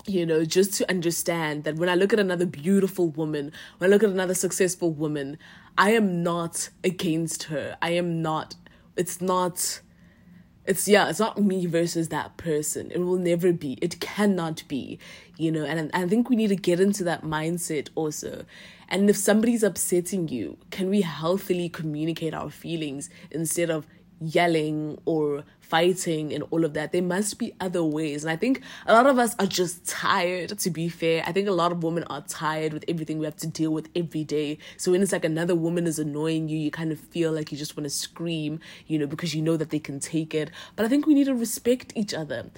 you 0.07 0.25
know, 0.25 0.45
just 0.45 0.73
to 0.75 0.89
understand 0.89 1.63
that 1.63 1.75
when 1.75 1.89
I 1.89 1.95
look 1.95 2.13
at 2.13 2.19
another 2.19 2.45
beautiful 2.45 3.09
woman, 3.09 3.51
when 3.77 3.89
I 3.89 3.93
look 3.93 4.03
at 4.03 4.09
another 4.09 4.33
successful 4.33 4.91
woman, 4.91 5.37
I 5.77 5.91
am 5.91 6.23
not 6.23 6.69
against 6.83 7.43
her. 7.43 7.77
I 7.81 7.91
am 7.91 8.21
not, 8.21 8.55
it's 8.95 9.21
not, 9.21 9.81
it's, 10.65 10.87
yeah, 10.87 11.09
it's 11.09 11.19
not 11.19 11.41
me 11.41 11.65
versus 11.65 12.09
that 12.09 12.37
person. 12.37 12.91
It 12.91 12.99
will 12.99 13.17
never 13.17 13.53
be. 13.53 13.73
It 13.81 13.99
cannot 13.99 14.63
be, 14.67 14.99
you 15.37 15.51
know, 15.51 15.65
and, 15.65 15.79
and 15.79 15.91
I 15.93 16.07
think 16.07 16.29
we 16.29 16.35
need 16.35 16.49
to 16.49 16.55
get 16.55 16.79
into 16.79 17.03
that 17.05 17.23
mindset 17.23 17.89
also. 17.95 18.45
And 18.89 19.09
if 19.09 19.15
somebody's 19.15 19.63
upsetting 19.63 20.27
you, 20.27 20.57
can 20.69 20.89
we 20.89 21.01
healthily 21.01 21.69
communicate 21.69 22.33
our 22.33 22.49
feelings 22.49 23.09
instead 23.31 23.69
of 23.69 23.87
yelling 24.21 24.99
or 25.05 25.43
fighting 25.59 26.33
and 26.33 26.43
all 26.51 26.63
of 26.63 26.73
that. 26.73 26.91
There 26.91 27.01
must 27.01 27.39
be 27.39 27.53
other 27.59 27.83
ways. 27.83 28.23
And 28.23 28.31
I 28.31 28.35
think 28.35 28.61
a 28.85 28.93
lot 28.93 29.07
of 29.07 29.17
us 29.17 29.35
are 29.39 29.45
just 29.45 29.87
tired, 29.87 30.57
to 30.59 30.69
be 30.69 30.89
fair. 30.89 31.23
I 31.25 31.31
think 31.31 31.47
a 31.47 31.51
lot 31.51 31.71
of 31.71 31.81
women 31.81 32.03
are 32.05 32.21
tired 32.21 32.73
with 32.73 32.85
everything 32.87 33.19
we 33.19 33.25
have 33.25 33.37
to 33.37 33.47
deal 33.47 33.71
with 33.71 33.89
every 33.95 34.23
day. 34.23 34.59
So 34.77 34.91
when 34.91 35.01
it's 35.01 35.11
like 35.11 35.25
another 35.25 35.55
woman 35.55 35.87
is 35.87 35.97
annoying 35.97 36.49
you, 36.49 36.57
you 36.57 36.71
kind 36.71 36.91
of 36.91 36.99
feel 36.99 37.31
like 37.31 37.51
you 37.51 37.57
just 37.57 37.75
want 37.75 37.85
to 37.85 37.89
scream, 37.89 38.59
you 38.85 38.99
know, 38.99 39.07
because 39.07 39.33
you 39.33 39.41
know 39.41 39.57
that 39.57 39.69
they 39.69 39.79
can 39.79 39.99
take 39.99 40.35
it. 40.35 40.51
But 40.75 40.85
I 40.85 40.89
think 40.89 41.07
we 41.07 41.13
need 41.13 41.25
to 41.25 41.35
respect 41.35 41.93
each 41.95 42.13
other. 42.13 42.51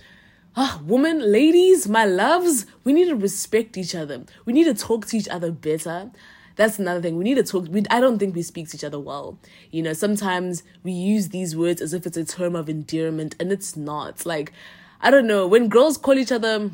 Ah, 0.56 0.82
women, 0.86 1.32
ladies, 1.32 1.88
my 1.88 2.06
loves, 2.06 2.66
we 2.84 2.94
need 2.94 3.10
to 3.10 3.16
respect 3.16 3.78
each 3.78 3.96
other. 3.96 4.24
We 4.46 4.54
need 4.54 4.66
to 4.66 4.76
talk 4.76 5.06
to 5.08 5.18
each 5.18 5.28
other 5.28 5.52
better 5.52 6.12
that's 6.56 6.80
another 6.80 7.02
thing. 7.02 7.18
We 7.18 7.24
need 7.24 7.36
to 7.36 7.44
talk. 7.44 7.68
We, 7.70 7.84
I 7.90 8.00
don't 8.00 8.20
think 8.20 8.36
we 8.36 8.42
speak 8.42 8.70
to 8.70 8.78
each 8.78 8.84
other 8.84 9.00
well. 9.00 9.40
You 9.72 9.82
know, 9.82 9.94
sometimes 9.94 10.64
we 10.84 10.92
use 10.92 11.30
these 11.30 11.56
words 11.56 11.82
as 11.82 11.94
if 11.94 12.06
it's 12.06 12.18
a 12.18 12.26
term 12.26 12.56
of 12.56 12.70
endearment, 12.70 13.36
and 13.40 13.52
it's 13.52 13.76
not. 13.76 14.26
Like, 14.26 14.54
I 15.02 15.10
don't 15.10 15.28
know. 15.28 15.48
When 15.48 15.70
girls 15.70 15.98
call 15.98 16.18
each 16.18 16.32
other, 16.32 16.72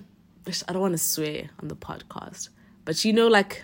I 0.67 0.73
don't 0.73 0.81
want 0.81 0.93
to 0.93 0.97
swear 0.97 1.49
on 1.61 1.67
the 1.67 1.75
podcast, 1.75 2.49
but 2.85 3.03
you 3.05 3.13
know, 3.13 3.27
like, 3.27 3.63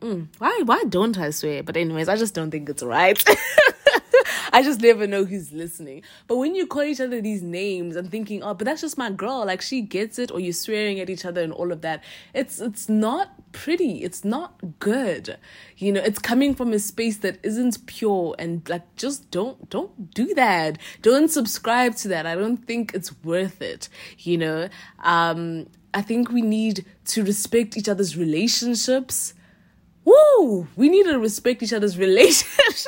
mm, 0.00 0.28
why 0.38 0.62
why 0.64 0.84
don't 0.88 1.18
I 1.18 1.30
swear? 1.30 1.62
But 1.62 1.76
anyways, 1.76 2.08
I 2.08 2.16
just 2.16 2.34
don't 2.34 2.50
think 2.50 2.68
it's 2.68 2.82
right. 2.82 3.22
I 4.52 4.62
just 4.62 4.80
never 4.80 5.06
know 5.06 5.24
who's 5.24 5.52
listening. 5.52 6.02
But 6.26 6.36
when 6.38 6.54
you 6.54 6.66
call 6.66 6.82
each 6.82 7.00
other 7.00 7.20
these 7.20 7.42
names 7.42 7.96
and 7.96 8.10
thinking, 8.10 8.42
oh, 8.42 8.54
but 8.54 8.64
that's 8.64 8.80
just 8.80 8.96
my 8.96 9.10
girl, 9.10 9.44
like 9.44 9.60
she 9.60 9.82
gets 9.82 10.18
it, 10.18 10.30
or 10.30 10.40
you're 10.40 10.52
swearing 10.52 11.00
at 11.00 11.10
each 11.10 11.24
other 11.24 11.42
and 11.42 11.52
all 11.52 11.72
of 11.72 11.82
that, 11.82 12.02
it's 12.32 12.60
it's 12.60 12.88
not 12.88 13.30
pretty. 13.56 14.04
It's 14.04 14.22
not 14.22 14.78
good. 14.78 15.38
You 15.78 15.92
know, 15.92 16.02
it's 16.02 16.18
coming 16.18 16.54
from 16.54 16.74
a 16.74 16.78
space 16.78 17.16
that 17.18 17.38
isn't 17.42 17.86
pure 17.86 18.36
and 18.38 18.68
like 18.68 18.84
just 18.96 19.30
don't 19.30 19.70
don't 19.70 20.12
do 20.14 20.34
that. 20.34 20.78
Don't 21.00 21.30
subscribe 21.30 21.96
to 21.96 22.08
that. 22.08 22.26
I 22.26 22.34
don't 22.34 22.58
think 22.58 22.92
it's 22.92 23.12
worth 23.24 23.62
it. 23.62 23.88
You 24.18 24.36
know, 24.36 24.68
um, 25.02 25.68
I 25.94 26.02
think 26.02 26.30
we 26.30 26.42
need 26.42 26.84
to 27.06 27.24
respect 27.24 27.78
each 27.78 27.88
other's 27.88 28.14
relationships. 28.14 29.32
Woo! 30.04 30.68
We 30.76 30.90
need 30.90 31.06
to 31.06 31.18
respect 31.18 31.62
each 31.62 31.72
other's 31.72 31.96
relationships. 32.06 32.86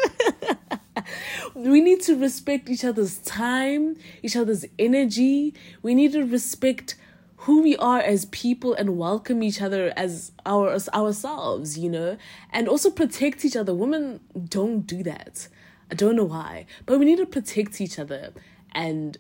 we 1.55 1.81
need 1.81 2.03
to 2.03 2.15
respect 2.15 2.69
each 2.69 2.85
other's 2.85 3.19
time, 3.21 3.97
each 4.23 4.37
other's 4.37 4.67
energy. 4.79 5.55
We 5.83 5.95
need 5.95 6.13
to 6.13 6.25
respect 6.25 6.95
who 7.43 7.63
we 7.63 7.77
are 7.77 8.01
as 8.01 8.25
people 8.27 8.75
and 8.75 8.99
welcome 8.99 9.43
each 9.43 9.63
other 9.63 9.93
as 9.97 10.33
our 10.45 10.73
as 10.73 10.89
ourselves, 10.91 11.79
you 11.79 11.89
know, 11.89 12.17
and 12.51 12.69
also 12.69 12.91
protect 12.91 13.45
each 13.45 13.57
other. 13.57 13.75
Women 13.75 14.21
don't 14.49 14.87
do 14.87 15.03
that. 15.05 15.49
I 15.91 15.95
don't 15.95 16.17
know 16.17 16.25
why, 16.25 16.67
but 16.85 16.99
we 16.99 17.05
need 17.05 17.19
to 17.19 17.27
protect 17.27 17.81
each 17.81 17.99
other 17.99 18.33
and 18.73 19.17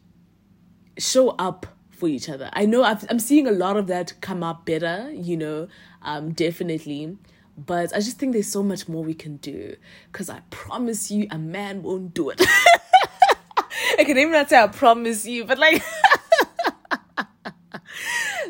show 0.98 1.30
up 1.38 1.66
for 1.90 2.08
each 2.08 2.28
other. 2.28 2.50
I 2.52 2.66
know 2.66 2.82
i 2.82 2.96
am 3.08 3.18
seeing 3.18 3.46
a 3.46 3.52
lot 3.52 3.76
of 3.76 3.86
that 3.88 4.12
come 4.20 4.42
up 4.42 4.64
better, 4.64 5.10
you 5.12 5.36
know, 5.36 5.68
um, 6.02 6.32
definitely. 6.32 7.16
But 7.56 7.92
I 7.94 7.98
just 7.98 8.18
think 8.18 8.34
there's 8.34 8.50
so 8.50 8.62
much 8.62 8.88
more 8.88 9.02
we 9.02 9.14
can 9.14 9.38
do. 9.38 9.76
Because 10.12 10.30
I 10.30 10.40
promise 10.50 11.10
you, 11.10 11.26
a 11.30 11.38
man 11.38 11.82
won't 11.82 12.14
do 12.14 12.30
it. 12.30 12.40
I 13.98 14.04
can 14.04 14.16
even 14.16 14.32
not 14.32 14.48
say 14.48 14.62
I 14.62 14.68
promise 14.68 15.26
you, 15.26 15.44
but 15.44 15.58
like, 15.58 15.82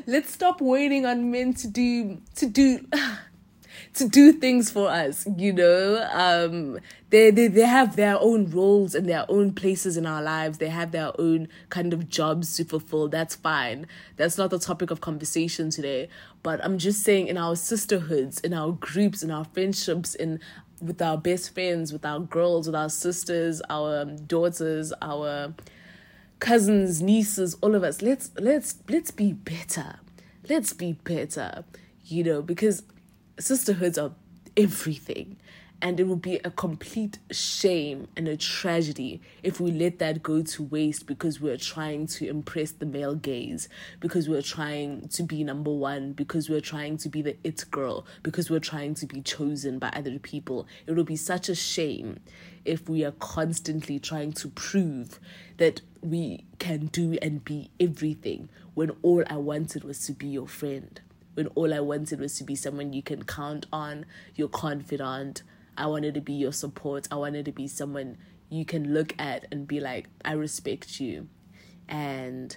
let's 0.09 0.33
stop 0.33 0.63
waiting 0.63 1.05
on 1.05 1.31
men 1.31 1.53
to 1.53 1.69
do, 1.69 2.19
to 2.35 2.47
do. 2.47 2.81
to 3.95 4.09
do 4.09 4.33
things 4.33 4.71
for 4.71 4.89
us 4.91 5.27
you 5.37 5.53
know? 5.53 6.07
Um 6.13 6.79
they, 7.11 7.31
they 7.31 7.47
they 7.47 7.63
have 7.63 7.97
their 7.97 8.19
own 8.21 8.51
roles 8.51 8.95
and 8.95 9.09
their 9.09 9.25
own 9.29 9.53
places 9.53 9.97
in 9.97 10.05
our 10.05 10.23
lives. 10.23 10.59
They 10.59 10.69
have 10.69 10.91
their 10.91 11.13
own 11.19 11.49
kind 11.71 11.93
of 11.93 12.09
jobs 12.09 12.57
to 12.57 12.65
fulfill. 12.65 13.09
That's 13.09 13.35
fine. 13.35 13.87
That's 14.17 14.37
not 14.37 14.51
the 14.51 14.59
topic 14.59 14.91
of 14.91 15.01
conversation 15.01 15.71
today. 15.71 16.09
But 16.43 16.65
i'm 16.65 16.79
just 16.79 17.03
saying 17.03 17.29
in 17.29 17.37
our 17.37 17.57
sisterhoods 17.57 18.41
in 18.41 18.53
our 18.53 18.73
groups 18.73 19.23
in 19.23 19.31
our 19.31 19.45
friendships 19.45 20.15
in 20.15 20.41
with 20.81 21.03
our 21.03 21.19
best 21.19 21.55
friends 21.55 21.93
with 21.93 22.05
our 22.05 22.21
girls 22.21 22.67
with 22.67 22.77
our 22.77 22.91
sisters 22.91 23.61
our 23.69 24.05
daughters 24.05 24.93
our 25.03 25.53
cousins 26.41 27.03
nieces 27.03 27.57
all 27.61 27.75
of 27.75 27.83
us 27.83 28.01
let's 28.01 28.31
let's 28.39 28.77
let's 28.89 29.11
be 29.11 29.33
better 29.33 29.97
let's 30.49 30.73
be 30.73 30.93
better 30.93 31.65
you 32.05 32.23
know 32.23 32.43
because 32.43 32.83
sisterhoods 33.39 33.99
are 33.99 34.13
everything. 34.59 35.37
And 35.81 36.01
it 36.01 36.09
would 36.09 36.23
be 36.23 36.41
a 36.45 36.51
complete 36.51 37.21
shame 37.31 38.09
and 38.17 38.27
a 38.27 38.37
tragedy 38.37 39.21
if 39.45 39.61
we 39.61 39.71
let 39.71 40.01
that 40.01 40.25
go 40.25 40.43
to 40.43 40.63
waste 40.65 41.07
because 41.07 41.41
we're 41.41 41.57
trying 41.57 42.09
to 42.09 42.29
impress 42.29 42.73
the 42.73 42.85
male 42.85 43.15
gaze, 43.15 43.69
because 44.01 44.29
we're 44.29 44.43
trying 44.43 45.07
to 45.09 45.23
be 45.23 45.45
number 45.45 45.73
one, 45.73 46.15
because 46.15 46.51
we're 46.51 46.61
trying 46.61 46.97
to 46.97 47.09
be 47.09 47.23
the 47.23 47.37
it 47.45 47.65
girl, 47.71 48.05
because 48.25 48.51
we're 48.51 48.59
trying 48.59 48.95
to 48.95 49.07
be 49.07 49.21
chosen 49.21 49.79
by 49.79 49.89
other 49.91 50.19
people. 50.19 50.67
It 50.87 50.95
would 50.95 51.07
be 51.07 51.17
such 51.17 51.49
a 51.49 51.55
shame 51.55 52.19
if 52.65 52.89
we 52.89 53.05
are 53.05 53.13
constantly 53.13 54.01
trying 54.01 54.33
to 54.33 54.49
prove 54.49 55.21
that 55.59 55.81
we 56.03 56.45
can 56.59 56.87
do 56.87 57.17
and 57.23 57.45
be 57.45 57.71
everything 57.79 58.49
when 58.75 58.91
all 59.03 59.23
I 59.31 59.37
wanted 59.37 59.85
was 59.85 60.05
to 60.07 60.13
be 60.13 60.27
your 60.27 60.49
friend 60.49 61.01
when 61.39 61.47
all 61.55 61.73
I 61.73 61.79
wanted 61.79 62.19
was 62.19 62.37
to 62.39 62.43
be 62.43 62.57
someone 62.57 62.93
you 62.93 63.01
can 63.01 63.23
count 63.23 63.67
on, 63.73 64.07
you're 64.35 64.49
confident. 64.49 65.45
I 65.79 65.87
wanted 65.87 66.15
to 66.15 66.21
be 66.21 66.35
your 66.35 66.53
support. 66.53 67.09
I 67.11 67.15
wanted 67.15 67.45
to 67.47 67.53
be 67.53 67.69
someone 67.69 68.19
you 68.51 68.65
can 68.65 68.93
look 68.93 69.15
at 69.19 69.47
and 69.53 69.67
be 69.67 69.81
like, 69.81 70.09
I 70.25 70.33
respect 70.33 71.01
you. 71.01 71.29
And 71.89 72.57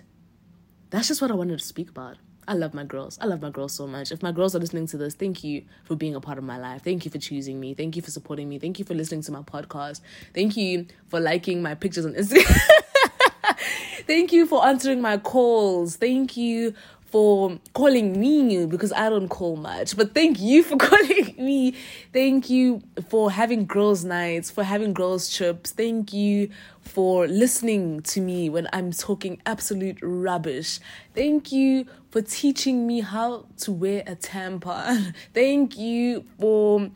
that's 0.90 1.08
just 1.08 1.22
what 1.22 1.32
I 1.32 1.36
wanted 1.36 1.60
to 1.60 1.66
speak 1.66 1.90
about. 1.90 2.18
I 2.48 2.54
love 2.54 2.74
my 2.74 2.84
girls. 2.84 3.18
I 3.22 3.28
love 3.28 3.42
my 3.42 3.52
girls 3.52 3.74
so 3.74 3.86
much. 3.88 4.12
If 4.12 4.24
my 4.24 4.32
girls 4.32 4.56
are 4.56 4.60
listening 4.60 4.88
to 4.88 4.98
this, 4.98 5.14
thank 5.14 5.44
you 5.44 5.64
for 5.86 5.96
being 5.96 6.16
a 6.16 6.22
part 6.22 6.38
of 6.38 6.44
my 6.44 6.58
life. 6.58 6.84
Thank 6.84 7.06
you 7.06 7.12
for 7.12 7.20
choosing 7.20 7.60
me. 7.60 7.74
Thank 7.74 7.96
you 7.96 8.02
for 8.02 8.12
supporting 8.12 8.50
me. 8.50 8.58
Thank 8.58 8.80
you 8.80 8.86
for 8.86 8.96
listening 8.96 9.22
to 9.24 9.32
my 9.32 9.42
podcast. 9.42 10.02
Thank 10.34 10.58
you 10.58 10.88
for 11.08 11.20
liking 11.20 11.62
my 11.62 11.76
pictures 11.76 12.06
on 12.06 12.14
Instagram. 12.14 12.60
thank 14.08 14.34
you 14.34 14.48
for 14.48 14.66
answering 14.66 15.02
my 15.02 15.18
calls. 15.18 15.96
Thank 15.96 16.36
you 16.36 16.74
for 17.12 17.60
calling 17.74 18.20
me 18.20 18.66
because 18.66 18.94
I 18.94 19.10
don't 19.10 19.28
call 19.28 19.58
much. 19.58 19.98
But 19.98 20.14
thank 20.14 20.40
you 20.40 20.64
for 20.64 20.78
calling 20.90 21.36
me. 21.38 21.76
Thank 22.14 22.50
you 22.50 22.82
for 23.10 23.30
having 23.30 23.66
girls' 23.66 24.06
nights, 24.06 24.50
for 24.50 24.64
having 24.64 24.94
girls' 24.94 25.34
trips. 25.34 25.72
Thank 25.72 26.14
you 26.14 26.50
for 26.80 27.28
listening 27.28 28.02
to 28.02 28.22
me 28.22 28.50
when 28.50 28.68
I'm 28.72 28.92
talking 28.92 29.42
absolute 29.46 30.00
rubbish. 30.02 30.80
Thank 31.14 31.52
you 31.52 31.86
for 32.10 32.22
teaching 32.22 32.88
me 32.88 33.02
how 33.02 33.46
to 33.58 33.72
wear 33.72 34.04
a 34.08 34.16
tampon. 34.16 35.14
Thank 35.34 35.78
you 35.78 36.26
for 36.40 36.90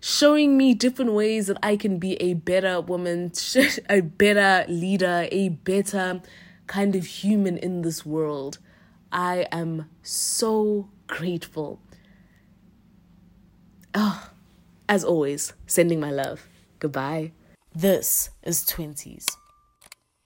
showing 0.00 0.56
me 0.56 0.74
different 0.74 1.12
ways 1.12 1.48
that 1.48 1.58
I 1.62 1.76
can 1.76 1.98
be 1.98 2.14
a 2.22 2.34
better 2.34 2.80
woman, 2.80 3.32
a 3.90 4.00
better 4.00 4.64
leader, 4.70 5.28
a 5.30 5.50
better 5.50 6.22
kind 6.66 6.96
of 6.96 7.04
human 7.04 7.58
in 7.58 7.82
this 7.82 8.06
world. 8.06 8.58
I 9.10 9.46
am 9.50 9.88
so 10.02 10.88
grateful. 11.06 11.80
Oh, 13.94 14.30
as 14.88 15.04
always, 15.04 15.52
sending 15.66 15.98
my 16.00 16.10
love. 16.10 16.46
Goodbye. 16.78 17.32
This 17.74 18.30
is 18.42 18.64
20s. 18.64 19.26